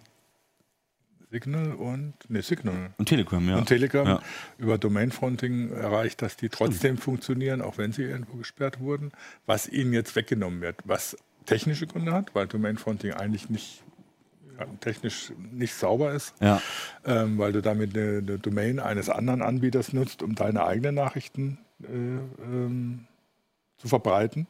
[1.31, 2.93] Signal und nee, Signal.
[2.97, 3.57] Und Telegram, ja.
[3.57, 4.21] Und Telegram ja.
[4.57, 9.11] über Domain-Fronting erreicht, dass die trotzdem funktionieren, auch wenn sie irgendwo gesperrt wurden,
[9.45, 13.83] was ihnen jetzt weggenommen wird, was technische Gründe hat, weil Domain-Fronting eigentlich nicht
[14.79, 16.61] technisch nicht sauber ist, ja.
[17.05, 21.59] ähm, weil du damit eine, eine, Domain eines anderen Anbieters nutzt, um deine eigenen Nachrichten
[21.83, 23.07] äh, ähm,
[23.77, 24.47] zu verbreiten.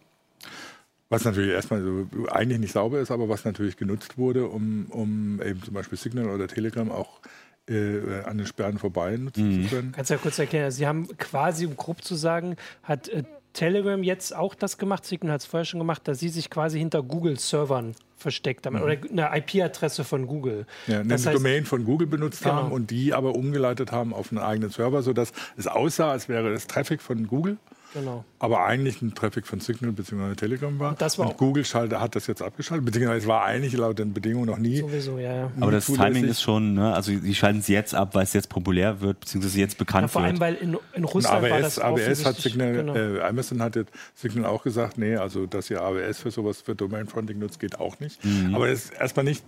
[1.09, 5.41] Was natürlich erstmal so eigentlich nicht sauber ist, aber was natürlich genutzt wurde, um, um
[5.41, 7.21] eben zum Beispiel Signal oder Telegram auch
[7.67, 9.63] äh, an den Sperren vorbei nutzen mhm.
[9.63, 9.91] zu können.
[9.91, 13.23] Kannst du ja kurz erklären, Sie haben quasi, um grob zu sagen, hat äh,
[13.55, 16.77] Telegram jetzt auch das gemacht, Signal hat es vorher schon gemacht, dass sie sich quasi
[16.77, 18.83] hinter Google-Servern versteckt haben mhm.
[18.83, 20.65] oder eine IP-Adresse von Google.
[20.87, 22.55] Ja, eine das heißt, Domain von Google benutzt genau.
[22.55, 26.51] haben und die aber umgeleitet haben auf einen eigenen Server, sodass es aussah, als wäre
[26.51, 27.57] das Traffic von Google.
[27.95, 28.25] Genau.
[28.39, 30.35] Aber eigentlich ein Traffic von Signal bzw.
[30.35, 30.89] Telegram war.
[30.89, 33.97] Und, das war und Google schalte, hat das jetzt abgeschaltet, beziehungsweise es war eigentlich laut
[33.97, 34.79] den Bedingungen noch nie.
[34.79, 35.51] Sowieso, ja, ja.
[35.59, 36.93] Aber das Timing ist schon, ne?
[36.93, 40.07] also die schalten es jetzt ab, weil es jetzt populär wird, beziehungsweise jetzt bekannt ja,
[40.09, 40.37] vor wird.
[40.37, 42.95] Vor allem, weil in, in Russland AWS, war das AWS hat Signal, genau.
[42.95, 46.75] äh, Amazon hat jetzt Signal auch gesagt, nee, also dass ihr AWS für sowas für
[46.75, 48.23] Domain Fronting nutzt, geht auch nicht.
[48.25, 48.53] Mhm.
[48.53, 49.43] Aber das ist erstmal nicht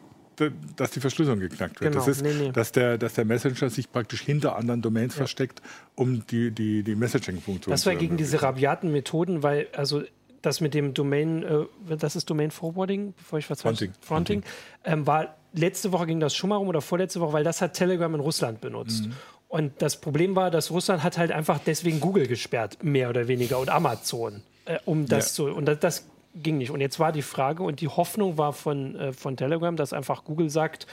[0.76, 1.91] dass die Verschlüsselung geknackt wird.
[1.91, 2.52] Genau, das ist, nee, nee.
[2.52, 5.19] Dass, der, dass der Messenger sich praktisch hinter anderen Domains ja.
[5.19, 5.62] versteckt,
[5.95, 10.04] um die, die, die Messaging-Funktion Das war gegen diese rabiaten Methoden, weil also
[10.41, 13.91] das mit dem Domain, äh, das ist Domain Forwarding, bevor ich was Fronting.
[14.02, 14.43] Fronting,
[14.84, 17.73] ähm, war letzte Woche ging das schon mal rum oder vorletzte Woche, weil das hat
[17.73, 19.10] Telegram in Russland benutzt.
[19.50, 23.60] Und das Problem war, dass Russland hat halt einfach deswegen Google gesperrt, mehr oder weniger,
[23.60, 25.45] und Amazon, äh, um das Ja.
[25.45, 26.06] zu, und das, das
[26.41, 26.71] ging nicht.
[26.71, 30.23] Und jetzt war die Frage und die Hoffnung war von, äh, von Telegram, dass einfach
[30.23, 30.88] Google sagt,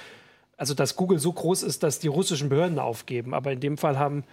[0.56, 3.34] also dass Google so groß ist, dass die russischen Behörden aufgeben.
[3.34, 4.24] Aber in dem Fall haben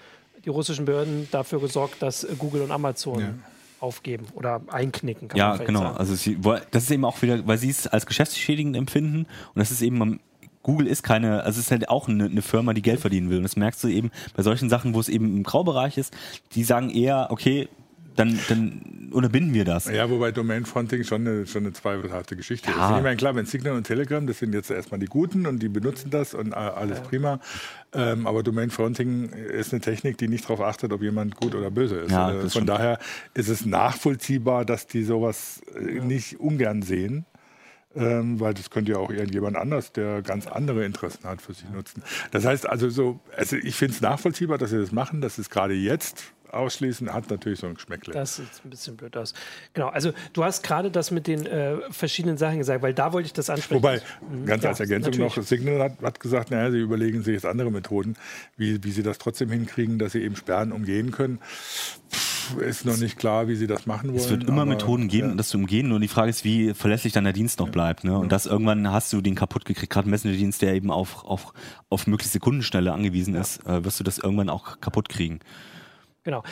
[0.45, 3.33] die russischen Behörden dafür gesorgt, dass äh, Google und Amazon Ja.
[3.79, 5.79] aufgeben oder einknicken, kann Ja, genau.
[5.81, 5.97] sagen.
[5.97, 6.37] Also sie,
[6.71, 9.19] das ist eben auch wieder, weil sie es als geschäftsschädigend empfinden
[9.53, 10.19] und das ist eben am-
[10.63, 13.37] Google ist keine, also es ist halt auch eine, eine Firma, die Geld verdienen will.
[13.37, 16.13] Und das merkst du eben bei solchen Sachen, wo es eben im Graubereich ist,
[16.53, 17.67] die sagen eher, okay,
[18.15, 19.85] dann, dann unterbinden wir das.
[19.85, 22.89] Ja, wobei Domain Fronting schon eine, schon eine zweifelhafte Geschichte Ja.
[22.91, 22.97] ist.
[22.97, 25.69] Ich meine, klar, wenn Signal und Telegram, das sind jetzt erstmal die Guten und die
[25.69, 27.39] benutzen das und alles prima.
[27.93, 31.69] Ähm, aber Domain Fronting ist eine Technik, die nicht darauf achtet, ob jemand gut oder
[31.71, 32.11] böse ist.
[32.11, 32.69] Ja, Äh, Von stimmt.
[32.69, 32.99] daher
[33.33, 37.25] ist es nachvollziehbar, dass die sowas äh, nicht ungern sehen.
[37.93, 41.69] Ähm, weil das könnte ja auch irgendjemand anders, der ganz andere Interessen hat, für sich
[41.69, 42.01] nutzen.
[42.31, 45.49] Das heißt also so, also ich finde es nachvollziehbar, dass sie das machen, dass es
[45.49, 48.13] gerade jetzt ausschließen, hat natürlich so ein Geschmäckle.
[48.13, 49.33] Das sieht ein bisschen blöd aus.
[49.73, 53.27] Genau, also du hast gerade das mit den äh, verschiedenen Sachen gesagt, weil da wollte
[53.27, 53.81] ich das ansprechen.
[53.81, 54.01] Wobei,
[54.45, 55.37] ganz Ja, als Ergänzung natürlich.
[55.37, 58.15] noch, Signal hat, hat gesagt, naja, sie überlegen sich jetzt andere Methoden,
[58.57, 61.39] wie, wie sie das trotzdem hinkriegen, dass sie eben Sperren umgehen können.
[62.11, 64.19] Pff, ist noch nicht klar, wie sie das machen wollen.
[64.19, 65.35] Es wird immer aber, Methoden geben, ja.
[65.35, 65.87] das zu umgehen.
[65.87, 68.03] Nur die Frage ist, wie verlässlich dann der Dienst noch bleibt.
[68.03, 68.17] Ne?
[68.17, 71.53] Und das irgendwann hast du den kaputt gekriegt, gerade ein Messenger-Dienst, der eben auf, auf,
[71.89, 75.39] auf möglichst Sekundenschnelle angewiesen ist, äh, wirst du das irgendwann auch kaputt kriegen.
[76.23, 76.43] Genau.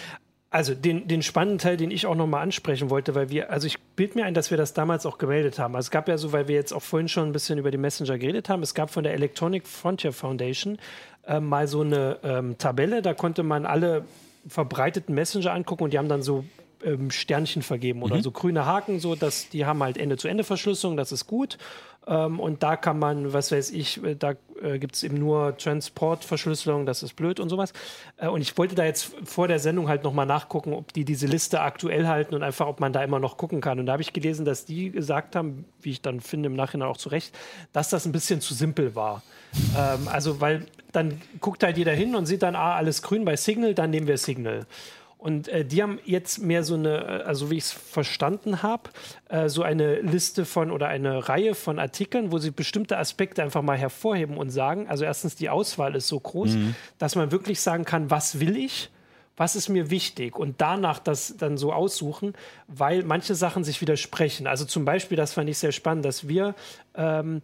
[0.51, 3.79] Also den, den spannenden Teil, den ich auch nochmal ansprechen wollte, weil wir, also ich
[3.95, 5.75] bild mir ein, dass wir das damals auch gemeldet haben.
[5.75, 7.77] Also es gab ja so, weil wir jetzt auch vorhin schon ein bisschen über die
[7.77, 10.79] Messenger geredet haben, es gab von der Electronic Frontier Foundation
[11.27, 14.05] äh, mal so eine ähm, Tabelle, da konnte man alle
[14.47, 16.45] verbreiteten Messenger angucken und die haben dann so
[16.83, 21.27] ähm, Sternchen vergeben oder so grüne Haken, so dass die haben halt Ende-zu-Ende-Verschlüsselung, das ist
[21.27, 21.57] gut.
[22.07, 25.57] Ähm, und da kann man, was weiß ich, äh, da äh, gibt es eben nur
[25.57, 27.73] Transportverschlüsselung, das ist blöd und sowas.
[28.17, 31.27] Äh, und ich wollte da jetzt vor der Sendung halt nochmal nachgucken, ob die diese
[31.27, 33.79] Liste aktuell halten und einfach, ob man da immer noch gucken kann.
[33.79, 36.87] Und da habe ich gelesen, dass die gesagt haben, wie ich dann finde, im Nachhinein
[36.87, 37.37] auch zu Recht,
[37.73, 39.21] dass das ein bisschen zu simpel war.
[39.77, 43.35] ähm, also, weil dann guckt halt jeder hin und sieht dann, ah, alles grün bei
[43.35, 44.65] Signal, dann nehmen wir Signal.
[45.19, 48.89] Und äh, die haben jetzt mehr so eine, also wie ich es verstanden habe,
[49.27, 53.61] äh, so eine Liste von oder eine Reihe von Artikeln, wo sie bestimmte Aspekte einfach
[53.61, 56.55] mal hervorheben und sagen, also erstens die Auswahl ist so groß,
[56.99, 58.89] dass man wirklich sagen kann, was will ich?
[59.35, 60.37] Was ist mir wichtig?
[60.37, 62.33] Und danach das dann so aussuchen,
[62.67, 64.47] weil manche Sachen sich widersprechen.
[64.47, 66.55] Also zum Beispiel, das fand ich sehr spannend, dass wir,
[66.95, 67.41] ähm,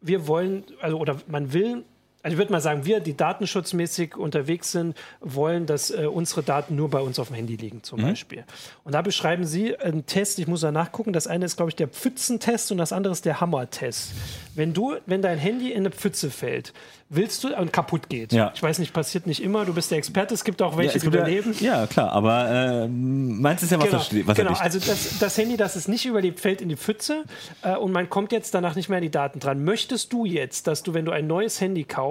[0.00, 1.84] wir wollen, also oder man will
[2.22, 6.74] also ich würde mal sagen, wir, die datenschutzmäßig unterwegs sind, wollen, dass äh, unsere Daten
[6.76, 8.44] nur bei uns auf dem Handy liegen, zum Beispiel.
[8.84, 11.76] Und da beschreiben sie einen Test, ich muss da nachgucken, das eine ist, glaube ich,
[11.76, 14.12] der Pfützentest und das andere ist der Hammertest.
[14.54, 16.72] Wenn du, wenn dein Handy in eine Pfütze fällt,
[17.10, 18.32] willst du und kaputt geht.
[18.32, 18.52] Ja.
[18.54, 21.02] Ich weiß nicht, passiert nicht immer, du bist der Experte, es gibt auch welche, es
[21.02, 21.54] die gibt ja- überleben.
[21.60, 22.50] Ja, klar, aber
[22.84, 24.26] äh, meins ist ja Genau, wasserdicht.
[24.26, 24.50] genau.
[24.50, 24.60] wasserdicht.
[24.60, 27.24] also das, das Handy, das es nicht überlebt, fällt in die Pfütze
[27.62, 29.64] äh, und man kommt jetzt danach nicht mehr an die Daten dran.
[29.64, 32.07] Möchtest du jetzt, dass du, wenn du ein neues Handy kaufst,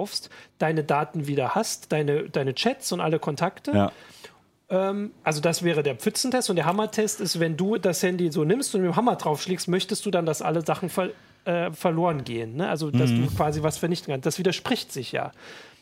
[0.58, 3.72] deine Daten wieder hast, deine, deine Chats und alle Kontakte?
[3.72, 3.92] ja.
[4.70, 8.44] Ähm, also das wäre der Pfützentest und der Hammertest ist, wenn du das Handy so
[8.44, 11.10] nimmst und mit dem Hammer draufschlägst, möchtest du dann, dass alle Sachen ver
[11.46, 12.56] äh, verloren gehen.
[12.56, 12.68] Ne?
[12.68, 13.26] Also dass Mhm.
[13.28, 14.26] du quasi was vernichten kannst.
[14.26, 15.32] Das widerspricht sich ja.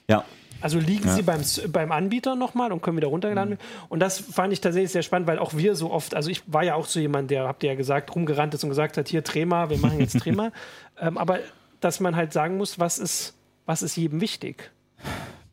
[0.09, 0.25] ja.
[0.61, 1.41] Also liegen sie beim,
[1.73, 3.65] beim Anbieter nochmal und können wieder runtergeladen werden.
[3.89, 6.63] Und das fand ich tatsächlich sehr spannend, weil auch wir so oft, also ich war
[6.63, 9.25] ja auch so jemand, der, habt ihr ja gesagt, rumgerannt ist und gesagt hat, hier
[9.25, 10.53] Trema, wir machen jetzt Trema.
[11.01, 11.41] ähm, aber
[11.81, 13.35] dass man halt sagen muss, was ist,
[13.67, 14.71] was ist jedem wichtig?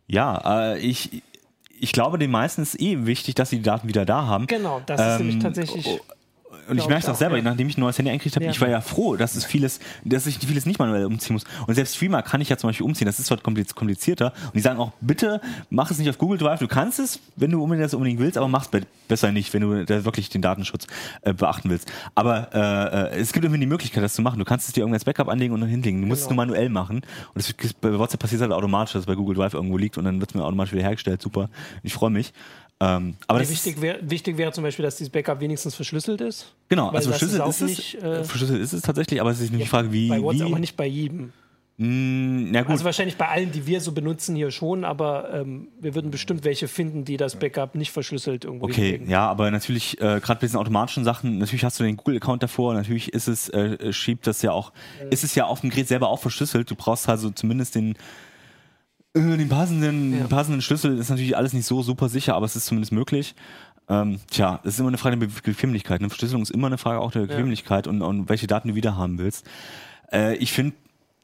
[0.08, 1.22] Ja, äh, ich,
[1.80, 4.48] ich glaube, den meisten ist eh wichtig, dass sie die Daten wieder da haben.
[4.48, 6.00] Genau, das ist nämlich Ähm, tatsächlich.
[6.70, 7.44] Und ich merke es auch selber, ja.
[7.44, 8.52] nachdem ich ein neues Handy eingekriegt habe, Ja.
[8.52, 11.44] ich war ja froh, dass es vieles, dass ich vieles nicht manuell umziehen muss.
[11.68, 13.06] Und selbst Streamer kann ich ja zum Beispiel umziehen.
[13.06, 14.34] Das ist dort kompliz- komplizierter.
[14.46, 16.60] Und die sagen auch, bitte mach es nicht auf Google Drive.
[16.60, 19.54] Du kannst es, wenn du unbedingt das unbedingt willst, aber mach es be besser nicht,
[19.54, 20.88] wenn du da wirklich den Datenschutz
[21.22, 21.92] äh, beachten willst.
[22.16, 24.40] Aber äh, äh, es gibt irgendwie die Möglichkeit, das zu machen.
[24.40, 26.02] Du kannst es dir irgendwie als Backup anlegen und dann hinlegen.
[26.02, 26.44] Du musst es Genau.
[26.46, 26.98] nur manuell machen.
[26.98, 27.04] Und
[27.36, 30.06] das, bei WhatsApp passiert es halt automatisch, dass es bei Google Drive irgendwo liegt und
[30.06, 31.22] dann wird es mir automatisch wieder hergestellt.
[31.22, 31.50] Super.
[31.84, 32.34] Ich freue mich.
[32.84, 36.54] Ähm, aber Nee, ist- wichtig, wär, wäre zum Beispiel, dass dieses Backup wenigstens verschlüsselt ist.
[36.70, 39.64] Genau, also verschlüsselt ist, es, nicht, äh, verschlüsselt ist es tatsächlich, aber es ist nicht
[39.64, 40.10] die Frage, wie.
[40.10, 41.32] Bei WhatsApp, wie aber nicht bei jedem.
[41.76, 46.12] Gut, Also wahrscheinlich bei allen, die wir so benutzen hier schon, aber ähm, wir würden
[46.12, 49.10] bestimmt welche finden, die das Backup nicht verschlüsselt irgendwo okay, hinlegen.
[49.10, 52.76] ja, aber natürlich, äh, gerade bei diesen automatischen Sachen, natürlich hast du den Google-Account davor,
[52.76, 54.72] natürlich ist es, äh, schiebt das ja auch,
[55.10, 56.70] ist es ja auf dem Gerät selber auch verschlüsselt.
[56.70, 57.98] Du brauchst also zumindest den, äh,
[59.14, 60.28] den passenden, Ja.
[60.28, 63.36] passenden Schlüssel, ist natürlich alles nicht so super sicher, aber es ist zumindest möglich.
[63.90, 66.00] Ähm, tja, das ist immer eine Frage der Bequemlichkeit.
[66.00, 67.92] Eine Verschlüsselung ist immer eine Frage auch der Bequemlichkeit ja.
[67.92, 69.46] und, und welche Daten du wieder haben willst.
[70.12, 70.76] Äh, ich finde,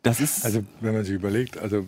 [0.04, 0.46] das ist.
[0.46, 1.88] Also, wenn man sich überlegt, also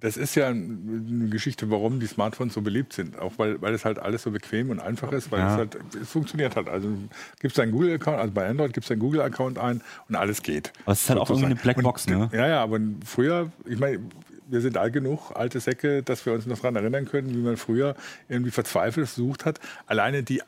[0.00, 3.18] das ist ja eine Geschichte, warum die Smartphones so beliebt sind.
[3.18, 5.52] Auch weil, weil es halt alles so bequem und einfach ist, weil ja.
[5.52, 6.68] es halt, es funktioniert halt.
[6.68, 6.88] Also
[7.40, 10.72] gibt es einen Google-Account, also bei Android gibt es einen Google-Account ein und alles geht.
[10.84, 12.30] Aber es ist halt auch irgendwie eine Blackbox, ne?
[12.32, 14.00] Ja, ja, aber früher, ich meine,
[14.48, 17.56] wir sind alt genug, alte Säcke, dass wir uns noch daran erinnern können, wie man
[17.56, 17.94] früher
[18.28, 20.42] irgendwie verzweifelt versucht hat, alleine die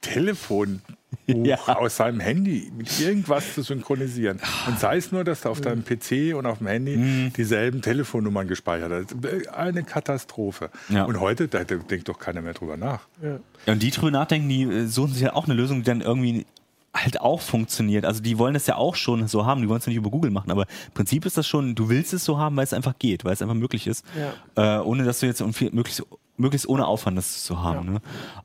[0.00, 0.80] Telefonbuch
[1.26, 1.58] ja.
[1.66, 4.40] aus seinem Handy mit irgendwas zu synchronisieren.
[4.66, 7.32] Und sei es nur, dass du auf deinem PC und auf dem Handy mhm.
[7.34, 9.52] dieselben Telefonnummern gespeichert hast.
[9.54, 10.70] Eine Katastrophe.
[10.88, 11.04] Ja.
[11.04, 13.08] Und heute, da denkt doch keiner mehr drüber nach.
[13.22, 13.40] Ja.
[13.66, 16.00] ja und die drüber nachdenken, die äh, suchen sich ja auch eine Lösung, die dann
[16.00, 16.46] irgendwie
[16.94, 18.04] halt auch funktioniert.
[18.04, 20.10] Also die wollen das ja auch schon so haben, die wollen es ja nicht über
[20.10, 22.72] Google machen, aber im Prinzip ist das schon, du willst es so haben, weil es
[22.72, 24.04] einfach geht, weil es einfach möglich ist,
[24.56, 24.78] ja.
[24.78, 26.02] äh, ohne dass du jetzt möglichst,
[26.36, 27.86] möglichst ohne Aufwand das zu haben.
[27.86, 27.92] Ja.
[27.92, 28.00] Ne?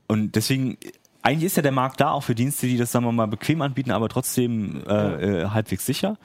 [0.06, 0.76] Und deswegen
[1.22, 3.60] eigentlich ist ja der Markt da auch für Dienste, die das, sagen wir mal, bequem
[3.62, 6.16] anbieten, aber trotzdem äh, äh, halbwegs sicher.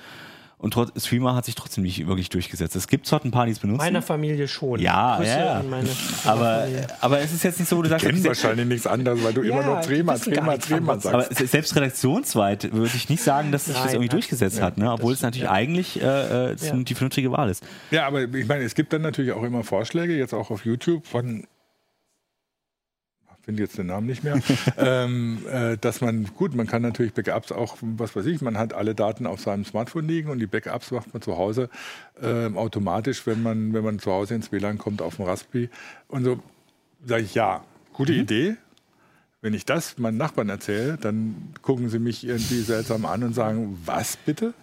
[0.62, 2.76] Und trotz, Streamer hat sich trotzdem nicht wirklich durchgesetzt.
[2.76, 3.80] Es gibt zwar ein paar, die es benutzen.
[3.80, 4.80] Meiner Familie schon.
[4.80, 5.64] Ja, Grüße ja.
[6.26, 6.68] aber,
[6.99, 8.05] aber es ist jetzt nicht so, wo du sagst.
[8.05, 11.32] Ich kenne wahrscheinlich nichts anderes, weil du ja, immer nur Trema, Trema, Trema sagst.
[11.32, 14.91] Aber selbst redaktionsweit würde ich nicht sagen, dass sich das irgendwie durchgesetzt ja, hat, ne?
[14.91, 17.64] obwohl es natürlich eigentlich äh, äh die vernünftige Wahl ist.
[17.89, 21.07] Ja, aber ich meine, es gibt dann natürlich auch immer Vorschläge, jetzt auch auf YouTube
[21.07, 21.47] von
[23.44, 24.39] finde jetzt den Namen nicht mehr,
[24.78, 28.74] ähm, äh, dass man, gut, man kann natürlich Backups auch, was weiß ich, man hat
[28.74, 31.70] alle Daten auf seinem Smartphone liegen und die Backups macht man zu Hause
[32.22, 35.70] äh, automatisch, wenn man, wenn man zu Hause ins WLAN kommt auf dem Raspberry.
[36.08, 36.39] Und so
[37.06, 37.64] sage ich, ja,
[37.94, 38.20] gute mhm.
[38.20, 38.56] Idee.
[39.44, 43.80] Wenn ich das meinen Nachbarn erzähle, dann gucken sie mich irgendwie seltsam an und sagen,
[43.86, 44.54] was bitte?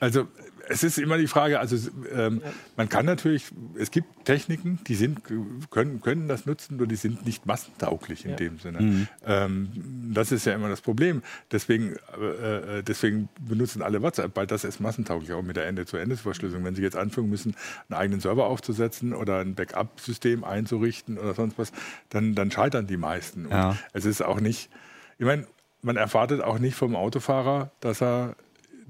[0.00, 0.26] Also
[0.68, 1.76] es ist immer die Frage, also
[2.12, 2.52] ähm, ja.
[2.76, 3.46] man kann natürlich,
[3.78, 5.22] es gibt Techniken, die sind,
[5.70, 8.36] können, können das nutzen, nur die sind nicht massentauglich in ja.
[8.36, 8.80] dem Sinne.
[8.80, 9.08] Mhm.
[9.26, 9.68] Ähm,
[10.12, 11.22] das ist ja immer das Problem.
[11.50, 16.64] Deswegen, äh, äh, deswegen benutzen alle WhatsApp, weil das ist massentauglich, auch mit der Ende-zu-Ende-Verschlüsselung.
[16.64, 17.54] Wenn Sie jetzt anfangen müssen,
[17.88, 21.72] einen eigenen Server aufzusetzen oder ein Backup-System einzurichten oder sonst was,
[22.10, 23.48] dann, dann scheitern die meisten.
[23.50, 23.76] Ja.
[23.92, 24.70] es ist auch nicht,
[25.18, 25.46] ich meine,
[25.82, 28.36] man erwartet auch nicht vom Autofahrer, dass er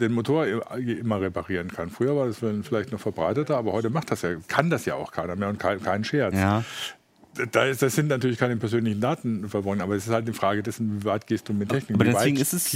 [0.00, 1.90] den Motor immer reparieren kann.
[1.90, 5.12] Früher war das vielleicht noch verbreiteter, aber heute macht das ja, kann das ja auch
[5.12, 6.34] keiner mehr und kein, kein Scherz.
[6.34, 6.64] Ja
[7.52, 10.62] da ist, das sind natürlich keine persönlichen Daten verbunden, aber es ist halt eine Frage
[10.62, 12.70] dessen, wie weit gehst du mit Technik, aber deswegen ist es,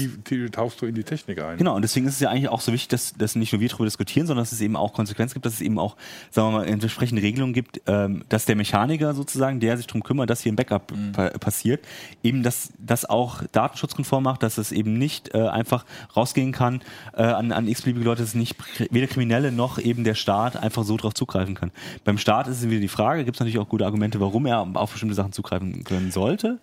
[0.53, 1.59] tauchst du in die Technik ein.
[1.59, 3.69] Genau, und deswegen ist es ja eigentlich auch so wichtig, dass, dass nicht nur wir
[3.69, 5.97] darüber diskutieren, sondern dass es eben auch Konsequenzen gibt, dass es eben auch,
[6.31, 10.31] sagen wir mal, entsprechende Regelungen gibt, ähm, dass der Mechaniker sozusagen, der sich darum kümmert,
[10.31, 11.13] dass hier ein Backup mhm.
[11.13, 11.85] pa passiert,
[12.23, 15.85] eben das, das auch datenschutzkonform macht, dass es eben nicht äh, einfach
[16.17, 16.81] rausgehen kann
[17.15, 18.57] äh, an, an x-beliebige Leute, dass nicht
[18.91, 21.71] weder Kriminelle noch eben der Staat einfach so drauf zugreifen kann.
[22.05, 24.67] Beim Staat ist es wieder die Frage, gibt es natürlich auch gute Argumente, warum er
[24.75, 26.59] auf bestimmte Sachen zugreifen können sollte.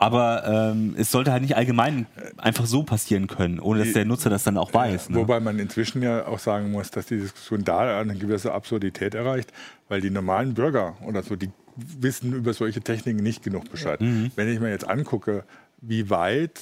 [0.00, 2.06] Aber ähm, es sollte halt nicht allgemein
[2.36, 5.10] einfach so passieren können, ohne dass der Nutzer das dann auch weiß.
[5.10, 5.16] Ne?
[5.16, 9.52] Wobei man inzwischen ja auch sagen muss, dass die Diskussion da eine gewisse Absurdität erreicht,
[9.88, 14.00] weil die normalen Bürger oder so, die wissen über solche Techniken nicht genug Bescheid.
[14.00, 14.30] Mhm.
[14.36, 15.44] Wenn ich mir jetzt angucke,
[15.80, 16.60] wie weit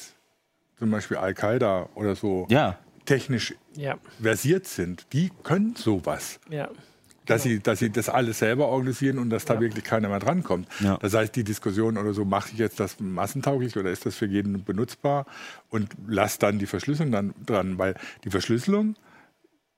[0.79, 2.79] zum Beispiel Al-Qaida oder so ja.
[3.05, 3.97] technisch ja.
[4.21, 6.41] versiert sind, die können sowas.
[6.49, 6.71] Ja
[7.27, 7.55] dass, genau.
[7.55, 9.61] sie, dass sie das alles selber organisieren und dass da ja.
[9.61, 10.68] wirklich keiner mehr drankommt.
[10.81, 10.97] Ja.
[10.99, 14.27] Das heißt, die Diskussion oder so, mache ich jetzt das massentauglich oder ist das für
[14.27, 15.27] jeden benutzbar
[15.68, 18.97] und lass dann die Verschlüsselung dann dran, weil die Verschlüsselung,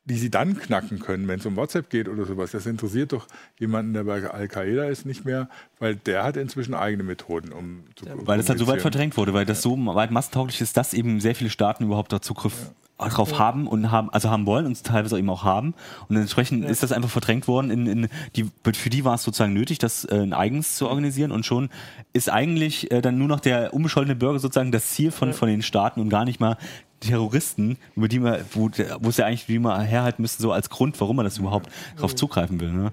[0.04, 3.26] die sie dann knacken können, wenn es um WhatsApp geht oder sowas, das interessiert doch
[3.58, 8.06] jemanden, der bei Al-Qaida ist, nicht mehr, weil der hat inzwischen eigene Methoden, um zu
[8.06, 8.14] ja.
[8.16, 11.20] Weil das halt so weit verdrängt wurde, weil das so weit massentauglich ist, dass eben
[11.20, 13.38] sehr viele Staaten überhaupt da Zugriff drauf ja.
[13.38, 15.74] haben und haben, also haben wollen und teilweise eben auch haben.
[16.08, 16.70] Und entsprechend ja.
[16.70, 17.70] ist das einfach verdrängt worden.
[17.70, 21.30] In, in die, für die war es sozusagen nötig, das äh, ein eigens zu organisieren.
[21.30, 21.70] Und schon
[22.12, 25.34] ist eigentlich äh, dann nur noch der unbescholtene Bürger sozusagen das Ziel von, ja.
[25.34, 26.56] von den Staaten und gar nicht mal
[27.00, 28.70] Terroristen, über die man, wo,
[29.00, 31.70] wo es ja eigentlich wie man herhalten müsste, so als Grund, warum man das überhaupt
[31.94, 32.72] darauf zugreifen will.
[32.72, 32.90] Ne?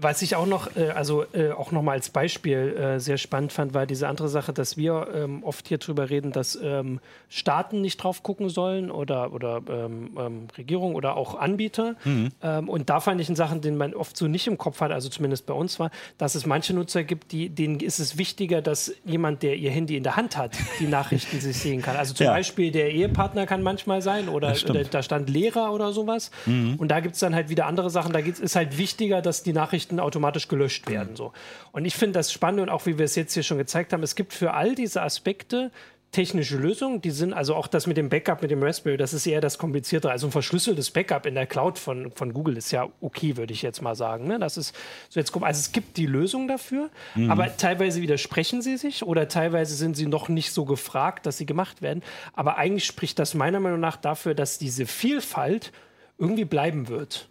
[0.00, 3.52] Was ich auch noch, äh, also äh, auch noch mal als Beispiel äh, sehr spannend
[3.52, 7.80] fand, war diese andere Sache, dass wir ähm, oft hier drüber reden, dass ähm, Staaten
[7.80, 11.96] nicht drauf gucken sollen oder, oder ähm, ähm Regierung oder auch Anbieter.
[12.04, 12.30] Mhm.
[12.42, 14.92] Ähm, und da fand ich einen Sachen, den man oft so nicht im Kopf hat,
[14.92, 18.62] also zumindest bei uns war, dass es manche Nutzer gibt, die, denen ist es wichtiger,
[18.62, 21.96] dass jemand, der ihr Handy in der Hand hat, die Nachrichten sich sehen kann.
[21.96, 22.32] Also zum ja.
[22.32, 26.30] Beispiel der Ehepartner kann manchmal sein oder da, da, stand Lehrer oder sowas.
[26.46, 26.76] Mhm.
[26.76, 28.12] Und da gibt es dann halt wieder andere Sachen.
[28.12, 31.16] Da ist halt wichtiger, dass die Nachrichten Nachrichten automatisch gelöscht werden.
[31.16, 31.32] So.
[31.72, 34.02] Und ich finde das spannend und auch wie wir es jetzt hier schon gezeigt haben,
[34.02, 35.70] es gibt für all diese Aspekte
[36.10, 39.26] technische Lösungen, die sind also auch das mit dem Backup mit dem Raspberry, das ist
[39.26, 40.10] eher das kompliziertere.
[40.10, 43.60] Also ein verschlüsseltes Backup in der Cloud von, von Google ist ja okay, würde ich
[43.60, 44.26] jetzt mal sagen.
[44.26, 44.38] Ne?
[44.38, 44.74] Das ist
[45.10, 47.30] so jetzt also es gibt die Lösung dafür, mhm.
[47.30, 51.44] aber teilweise widersprechen sie sich oder teilweise sind sie noch nicht so gefragt, dass sie
[51.44, 52.02] gemacht werden.
[52.32, 55.72] Aber eigentlich spricht das meiner Meinung nach dafür, dass diese Vielfalt
[56.16, 57.28] irgendwie bleiben wird.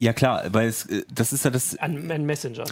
[0.00, 1.76] Ja klar, weil es, äh, das ist ja das.
[1.76, 2.64] An, an Messenger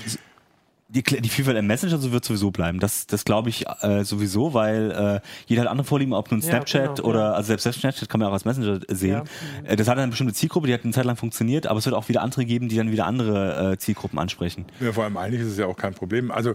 [0.88, 2.80] die, die Vielfalt im Messenger so wird sowieso bleiben.
[2.80, 6.82] Das, das glaube ich äh, sowieso, weil äh, jeder hat andere Vorlieben, ob nun Snapchat
[6.82, 7.32] ja, genau, oder ja.
[7.32, 9.22] also selbst Snapchat kann man auch als Messenger sehen.
[9.64, 9.70] Ja.
[9.70, 11.94] Äh, das hat eine bestimmte Zielgruppe, die hat eine Zeit lang funktioniert, aber es wird
[11.94, 14.64] auch wieder andere geben, die dann wieder andere äh, Zielgruppen ansprechen.
[14.80, 16.30] Ja, vor allem eigentlich ist es ja auch kein Problem.
[16.30, 16.54] Also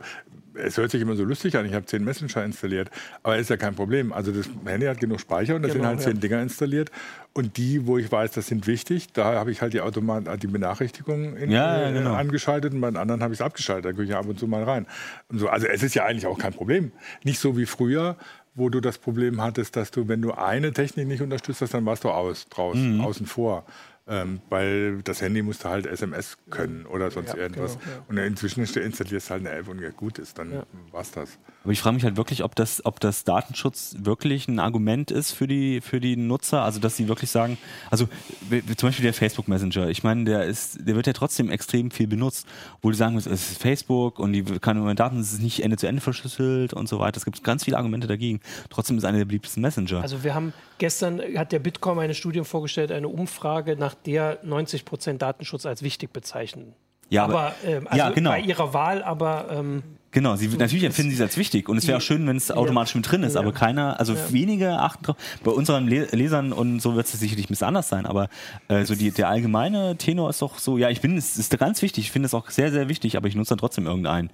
[0.56, 2.90] es hört sich immer so lustig an, ich habe zehn Messenger installiert,
[3.24, 4.14] aber ist ja kein Problem.
[4.14, 6.20] Also das Handy hat genug Speicher und da genau, sind halt zehn ja.
[6.20, 6.92] Dinger installiert.
[7.34, 10.48] Und die, wo ich weiß, das sind wichtig, da habe ich halt die Automat die
[10.48, 12.14] Benachrichtigungen in, ja, ja, äh, genau.
[12.14, 13.86] angeschaltet und bei den anderen habe ich es abgeschaltet.
[13.86, 14.86] Da gucke ich ab und zu mal rein.
[15.30, 16.92] So, also es ist ja eigentlich auch kein Problem.
[17.24, 18.18] Nicht so wie früher,
[18.56, 21.86] wo du das Problem hattest, dass du, wenn du eine Technik nicht unterstützt hast, dann
[21.86, 23.02] warst du aus, draußen, mhm.
[23.02, 23.66] außen vor.
[24.06, 27.80] Ähm, weil das Handy musste halt SMS können oder sonst ja, irgendwas.
[27.80, 28.04] Genau, ja.
[28.10, 30.64] Und inzwischen installierst du halt eine App und gut ist, dann ja.
[30.92, 31.40] war's das.
[31.64, 35.32] Aber ich frage mich halt wirklich, ob das, ob das Datenschutz wirklich ein Argument ist
[35.32, 36.64] für die, für die Nutzer.
[36.64, 37.58] Also, dass sie wirklich sagen,
[37.90, 38.10] also
[38.50, 42.08] zum Beispiel der Facebook Messenger, ich meine, der ist, der wird ja trotzdem extrem viel
[42.08, 42.46] benutzt,
[42.82, 45.78] wo die sagen, es ist Facebook und die kann über Daten, es ist nicht Ende
[45.78, 47.16] zu Ende verschlüsselt und so weiter.
[47.16, 48.42] Es gibt ganz viele Argumente dagegen.
[48.70, 50.02] Trotzdem ist einer der beliebtesten Messenger.
[50.02, 54.86] Also wir haben gestern hat der Bitkom eine Studie vorgestellt, eine Umfrage, nach der 90
[54.86, 56.74] Prozent Datenschutz als wichtig bezeichnen.
[57.10, 58.32] Ja, aber, ähm, also ja, genau.
[58.32, 59.84] bei ihrer Wahl, aber ähm,
[60.14, 62.52] Genau, sie, natürlich empfinden sie es als wichtig und es wäre auch schön, wenn es
[62.52, 63.42] automatisch mit drin ist, ja.
[63.42, 64.32] aber keiner, also ja.
[64.32, 65.16] wenige achten drauf.
[65.44, 68.30] Bei unseren Lesern und so wird es sicherlich ein bisschen anders sein, aber
[68.68, 71.82] äh, so die, der allgemeine Tenor ist doch so, ja, ich bin, es ist ganz
[71.82, 74.30] wichtig, ich finde es auch sehr, sehr wichtig, aber ich nutze dann trotzdem irgendeinen.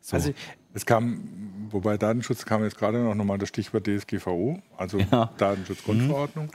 [0.00, 0.16] So.
[0.16, 0.32] Also
[0.74, 5.30] es kam, wobei Datenschutz kam jetzt gerade noch mal das Stichwort DSGVO, also ja.
[5.38, 6.46] Datenschutzgrundverordnung.
[6.46, 6.50] Mhm.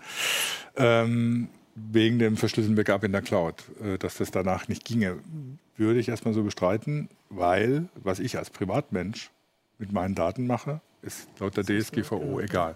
[0.75, 1.49] Ähm,
[1.91, 5.17] wegen dem verschlüsselten Backup in der Cloud, äh, dass das danach nicht ginge,
[5.77, 9.29] würde ich erstmal so bestreiten, weil was ich als Privatmensch
[9.77, 12.75] mit meinen Daten mache, ist laut der DSGVO egal.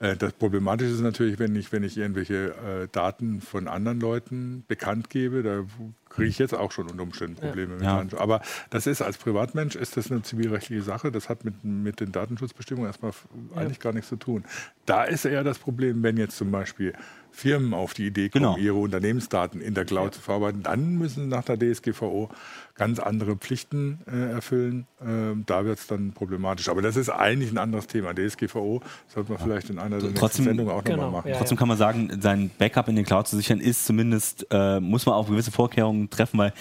[0.00, 4.64] Äh, das Problematische ist natürlich, wenn ich, wenn ich irgendwelche äh, Daten von anderen Leuten
[4.68, 5.64] bekannt gebe, da
[6.08, 8.02] kriege ich jetzt auch schon unter Umständen Probleme ja.
[8.02, 8.12] mit.
[8.12, 8.18] Ja.
[8.18, 11.10] Aber das ist als Privatmensch ist das eine zivilrechtliche Sache.
[11.10, 13.60] Das hat mit, mit den Datenschutzbestimmungen erstmal ja.
[13.60, 14.44] eigentlich gar nichts zu tun.
[14.86, 16.92] Da ist eher das Problem, wenn jetzt zum Beispiel
[17.38, 18.56] Firmen auf die Idee kommen, genau.
[18.56, 20.12] ihre Unternehmensdaten in der Cloud ja.
[20.12, 22.30] zu verarbeiten, dann müssen sie nach der DSGVO
[22.74, 24.88] ganz andere Pflichten äh, erfüllen.
[25.00, 26.68] Ähm, da wird es dann problematisch.
[26.68, 28.12] Aber das ist eigentlich ein anderes Thema.
[28.12, 30.96] DSGVO sollte man vielleicht in einer der trotzdem, Sendungen auch genau.
[30.96, 31.30] nochmal machen.
[31.30, 34.80] Ja, trotzdem kann man sagen, sein Backup in den Cloud zu sichern, ist zumindest, äh,
[34.80, 36.52] muss man auch gewisse Vorkehrungen treffen, weil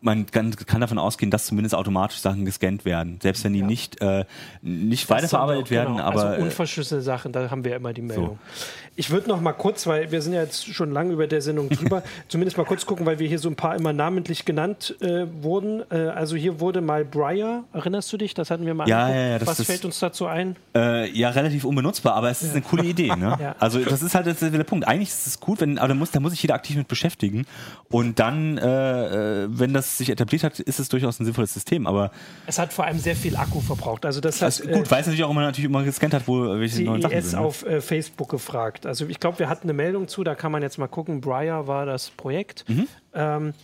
[0.00, 3.66] man kann, kann, davon ausgehen, dass zumindest automatisch Sachen gescannt werden, selbst wenn die ja.
[3.66, 4.24] nicht, äh,
[4.62, 5.96] nicht weiterverarbeitet auch, werden.
[5.96, 6.06] Genau.
[6.06, 8.38] Aber also unverschlüsselte Sachen, da haben wir immer die Meldung.
[8.54, 8.60] So.
[8.96, 11.68] Ich würde noch mal kurz, weil wir sind ja jetzt schon lange über der Sendung
[11.68, 15.26] drüber, zumindest mal kurz gucken, weil wir hier so ein paar immer namentlich genannt äh,
[15.42, 15.82] wurden.
[15.90, 18.34] Äh, also hier wurde mal Briar, erinnerst du dich?
[18.34, 20.56] Das hatten wir mal ja, ja, ja, Was fällt uns dazu ein?
[20.74, 23.14] Äh, ja, relativ unbenutzbar, aber es ist eine coole Idee.
[23.16, 23.38] Ne?
[23.58, 24.86] Also das ist halt das ist der Punkt.
[24.86, 27.46] Eigentlich ist es gut, wenn, aber da muss, da muss sich jeder aktiv mit beschäftigen.
[27.90, 31.86] Und dann, äh, äh, wenn das sich etabliert hat, ist es durchaus ein sinnvolles System.
[31.86, 32.10] Aber
[32.46, 34.06] es hat vor allem sehr viel Akku verbraucht.
[34.06, 36.58] Also das also gut, äh, weil es natürlich auch immer natürlich immer gescannt hat, wo
[36.58, 37.32] welche neuen Sachen sind.
[37.32, 37.46] Ne?
[37.46, 38.86] auf äh, Facebook gefragt.
[38.86, 41.20] Also ich glaube, wir hatten eine Meldung zu, da kann man jetzt mal gucken.
[41.20, 42.64] Briar war das Projekt.
[42.68, 42.88] Mhm.
[43.14, 43.54] Ähm,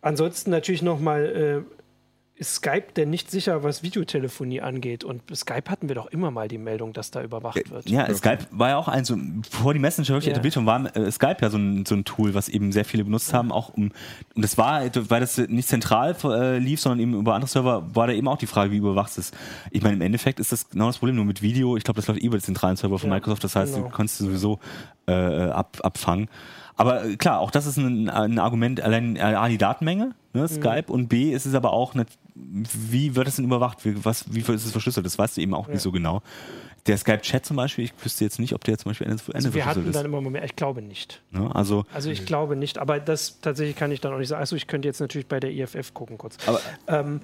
[0.00, 1.75] ansonsten natürlich noch mal äh,
[2.42, 5.04] Skype denn nicht sicher, was Videotelefonie angeht?
[5.04, 7.88] Und Skype hatten wir doch immer mal die Meldung, dass da überwacht wird.
[7.88, 8.14] Ja, okay.
[8.14, 10.32] Skype war ja auch ein, so, bevor die Messenger wirklich ja.
[10.32, 13.04] etabliert haben, war äh, Skype ja so ein, so ein Tool, was eben sehr viele
[13.04, 13.90] benutzt haben, auch um,
[14.34, 18.06] und das war, weil das nicht zentral äh, lief, sondern eben über andere Server, war
[18.06, 19.30] da eben auch die Frage, wie überwacht es.
[19.70, 22.06] Ich meine, im Endeffekt ist das genau das Problem, nur mit Video, ich glaube, das
[22.06, 23.88] läuft eh über den zentralen Server von ja, Microsoft, das heißt, genau.
[23.88, 24.58] du kannst sowieso
[25.06, 26.28] äh, ab, abfangen.
[26.76, 30.42] Aber äh, klar, auch das ist ein, ein Argument, allein äh, A, die Datenmenge, ne,
[30.42, 30.48] mhm.
[30.48, 30.94] Skype, mhm.
[30.94, 32.04] und B, ist es aber auch, eine,
[32.36, 33.84] wie wird es denn überwacht?
[33.84, 35.06] Wie, was, wie ist es verschlüsselt?
[35.06, 35.74] Das weißt du eben auch ja.
[35.74, 36.22] nicht so genau.
[36.86, 39.54] Der Skype-Chat zum Beispiel, ich wüsste jetzt nicht, ob der zum Beispiel Ende, Ende also
[39.54, 41.22] wir hatten dann immer mehr, ich glaube nicht.
[41.32, 41.50] Ne?
[41.54, 44.40] Also, also ich glaube nicht, aber das tatsächlich kann ich dann auch nicht sagen.
[44.40, 46.36] Also ich könnte jetzt natürlich bei der IFF gucken kurz.
[46.46, 47.20] Aber, ähm,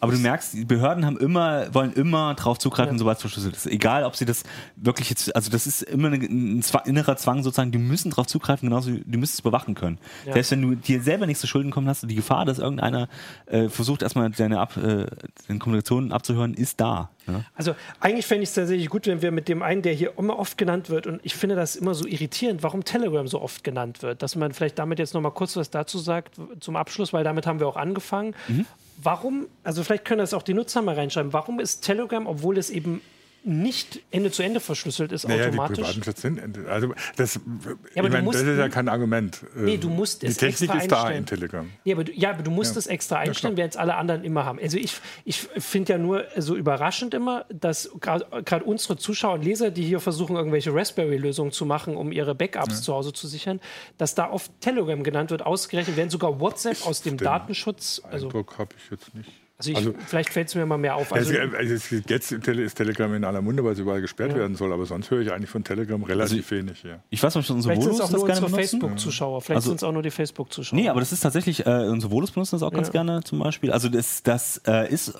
[0.00, 2.98] aber du merkst, die Behörden haben immer, wollen immer drauf zugreifen, ja.
[2.98, 3.66] sobald es verschlüsselt ist.
[3.66, 4.42] Egal, ob sie das
[4.76, 8.92] wirklich jetzt, also das ist immer ein, innerer Zwang sozusagen, die müssen drauf zugreifen, genauso
[8.92, 9.98] wie die müssen es bewachen können.
[10.26, 10.34] Ja.
[10.34, 13.08] Selbst wenn du dir selber nichts zu Schulden kommen hast, die Gefahr, dass irgendeiner
[13.46, 15.06] äh, versucht, erstmal deine, Ab, äh,
[15.48, 17.10] deine Kommunikation abzuhören, ist da.
[17.26, 17.42] Ja?
[17.54, 20.38] Also eigentlich fände ich es tatsächlich gut, wenn wir mit dem einen, der hier immer
[20.38, 24.02] oft genannt wird, und ich finde das immer so irritierend, warum Telegram so oft genannt
[24.02, 27.46] wird, dass man vielleicht damit jetzt nochmal kurz was dazu sagt zum Abschluss, weil damit
[27.46, 28.34] haben wir auch angefangen.
[28.48, 28.66] Mhm
[29.02, 32.70] warum, also vielleicht können das auch die Nutzer mal reinschreiben, warum ist Telegram, obwohl es
[32.70, 33.00] eben
[33.46, 35.76] nicht Ende zu Ende verschlüsselt ist Naja, die automatisch.
[35.78, 36.38] privaten Chats sind.
[36.38, 39.40] Ende- Also das, aber ich du meine, musst- das ist ja kein Argument.
[39.54, 41.18] Nee, du musst die es Technik extra ist da einstellen.
[41.18, 41.70] in Telegram.
[41.84, 42.80] Ja, aber du, ja, aber du musst Ja.
[42.80, 44.58] es extra Ja, einstellen, während es alle anderen immer haben.
[44.60, 49.70] Also ich, ich finde ja nur so überraschend immer, dass gerade unsere Zuschauer und Leser,
[49.70, 53.60] die hier versuchen, irgendwelche Raspberry-Lösungen zu machen, um ihre Backups zu Hause zu sichern,
[53.96, 58.02] dass da oft Telegram genannt wird, ausgerechnet werden sogar WhatsApp aus dem Datenschutz.
[58.10, 59.30] Also, Eindruck habe ich jetzt nicht.
[59.58, 61.12] Also, ich, also- vielleicht fällt es mir mal mehr auf.
[61.12, 64.72] Also, Also, also jetzt ist Telegram in aller Munde, weil es überall gesperrt werden soll,
[64.72, 66.82] aber sonst höre ich eigentlich von Telegram relativ wenig.
[66.82, 67.00] Ja.
[67.10, 68.80] Ich weiß nicht, ob unsere vielleicht sind es Volus auch das nur gerne unsere benutzen.
[68.80, 69.40] Facebook-Zuschauer.
[69.42, 70.78] Vielleicht Also- sind es auch nur die Facebook-Zuschauer.
[70.78, 72.92] Nee, aber das ist tatsächlich, äh, unsere Volus benutzen das auch ganz Ja.
[72.92, 73.72] gerne zum Beispiel.
[73.72, 75.14] Also das, das äh, ist.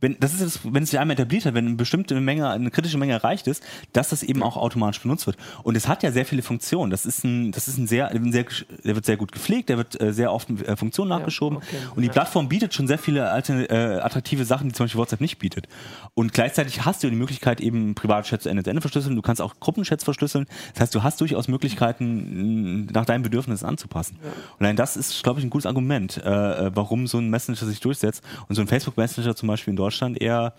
[0.00, 2.70] Wenn, das ist es, wenn es sich einmal etabliert hat, wenn eine bestimmte Menge, eine
[2.70, 5.36] kritische Menge erreicht ist, dass das eben auch automatisch benutzt wird.
[5.64, 6.90] Und es hat ja sehr viele Funktionen.
[6.90, 8.44] Das ist ein, das ist ein sehr, ein sehr,
[8.84, 11.58] der wird sehr gut gepflegt, der wird äh, sehr oft äh, Funktionen nachgeschoben.
[11.58, 12.12] okay, Und die ja.
[12.12, 15.66] Plattform bietet schon sehr viele alte, äh, attraktive Sachen, die zum Beispiel WhatsApp nicht bietet.
[16.14, 19.16] Und gleichzeitig hast du die Möglichkeit, eben Privatchats Ende zu Ende verschlüsseln.
[19.16, 20.46] Du kannst auch Gruppenchats verschlüsseln.
[20.74, 24.18] Das heißt, du hast durchaus Möglichkeiten, nach deinen Bedürfnissen anzupassen.
[24.58, 27.66] Und allein das ist, glaube ich, ein gutes Argument, äh, äh, warum so ein Messenger
[27.66, 28.22] sich durchsetzt.
[28.48, 30.54] Und so ein Facebook Messenger zum Beispiel in Deutschland eher,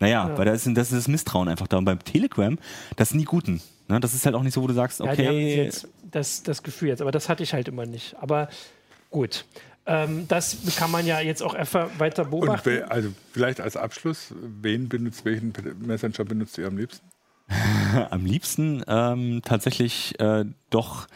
[0.00, 1.78] naja, weil da ist, das ist das Misstrauen einfach da.
[1.78, 2.58] Und beim Telegram,
[2.96, 3.62] das sind die Guten.
[3.88, 4.00] Ne?
[4.00, 6.42] Das ist halt auch nicht so, wo du sagst, Ja, die haben okay, jetzt das,
[6.42, 8.16] das Gefühl jetzt, aber das hatte ich halt immer nicht.
[8.20, 8.48] Aber
[9.10, 9.44] gut.
[9.88, 12.70] Ähm, das kann man ja jetzt auch einfach weiter Und beobachten.
[12.70, 17.06] wer, also vielleicht als Abschluss, wen benutzt, welchen Messenger benutzt ihr am liebsten?
[18.10, 21.06] am liebsten ähm, tatsächlich äh, doch.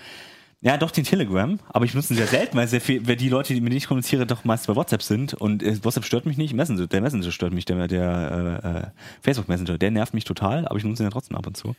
[0.63, 3.31] Ja, doch den Telegram, aber ich benutze ihn sehr selten, weil sehr viel, weil die
[3.31, 5.33] Leute, die mit denen ich kommuniziere, doch meist bei WhatsApp sind.
[5.33, 8.83] Und äh, WhatsApp stört mich nicht, Messenger, der Messenger stört mich, der, der äh, äh,
[9.23, 11.75] Facebook Messenger, der nervt mich total, aber ich nutze ihn ja trotzdem ab und zu.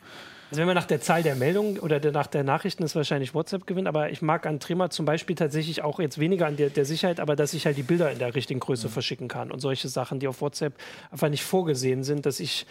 [0.50, 3.36] Also wenn wir nach der Zahl der Meldungen oder der, nach der Nachrichten ist wahrscheinlich
[3.36, 6.72] WhatsApp gewinnen, aber ich mag an Trema zum Beispiel tatsächlich auch jetzt weniger an der,
[6.72, 9.60] der Sicherheit, aber dass ich halt die Bilder in der richtigen Größe verschicken kann und
[9.60, 10.74] solche Sachen, die auf WhatsApp
[11.12, 12.66] einfach nicht vorgesehen sind, dass ich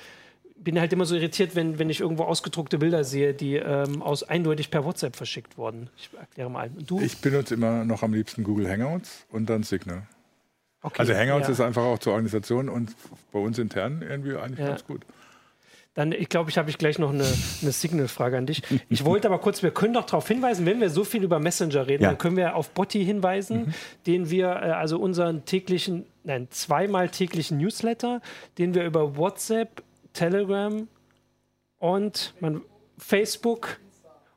[0.63, 4.23] bin halt immer so irritiert, wenn, wenn ich irgendwo ausgedruckte Bilder sehe, die ähm, aus
[4.23, 5.89] eindeutig per WhatsApp verschickt wurden.
[5.97, 6.71] Ich erkläre mal.
[6.77, 7.01] Und du?
[7.01, 10.03] Ich benutze immer noch am liebsten Google Hangouts und dann Signal.
[10.83, 11.53] Okay, Also Hangouts ja.
[11.53, 12.95] ist einfach auch zur Organisation und
[13.33, 14.69] bei uns intern irgendwie eigentlich Ja.
[14.69, 15.03] ganz gut.
[15.95, 17.25] Dann, ich glaube, ich habe ich gleich noch eine,
[17.63, 18.63] eine Signal-Frage an dich.
[18.89, 21.87] Ich wollte aber kurz, wir können doch darauf hinweisen, wenn wir so viel über Messenger
[21.89, 22.11] reden, Ja.
[22.11, 23.75] dann können wir auf Botti hinweisen, Mhm.
[24.07, 28.21] den wir, äh, also unseren täglichen, nein, zweimal täglichen Newsletter,
[28.57, 29.83] den wir über WhatsApp,
[30.13, 30.89] Telegram
[31.79, 32.63] und man,
[32.99, 33.79] Facebook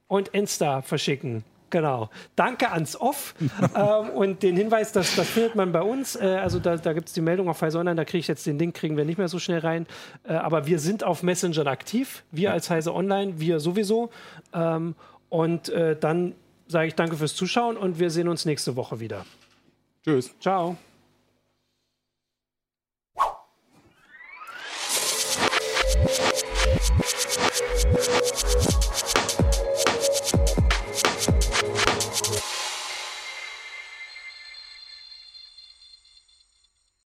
[0.07, 1.43] und Insta verschicken.
[1.73, 2.11] Genau.
[2.35, 3.33] Danke ans Off.
[3.75, 6.15] ähm, und den Hinweis, das, das findet man bei uns.
[6.15, 8.45] Äh, also da, da gibt es die Meldung auf Heise Online, da kriege ich jetzt
[8.45, 9.87] den Link, kriegen wir nicht mehr so schnell rein.
[10.23, 12.23] Äh, aber wir sind auf Messenger aktiv.
[12.29, 14.11] Wir als Heise Online, wir sowieso.
[14.53, 14.93] Ähm,
[15.29, 16.35] und äh, dann
[16.67, 19.25] sage ich danke fürs Zuschauen und wir sehen uns nächste Woche wieder.
[20.03, 20.31] Tschüss.
[20.39, 20.77] Ciao.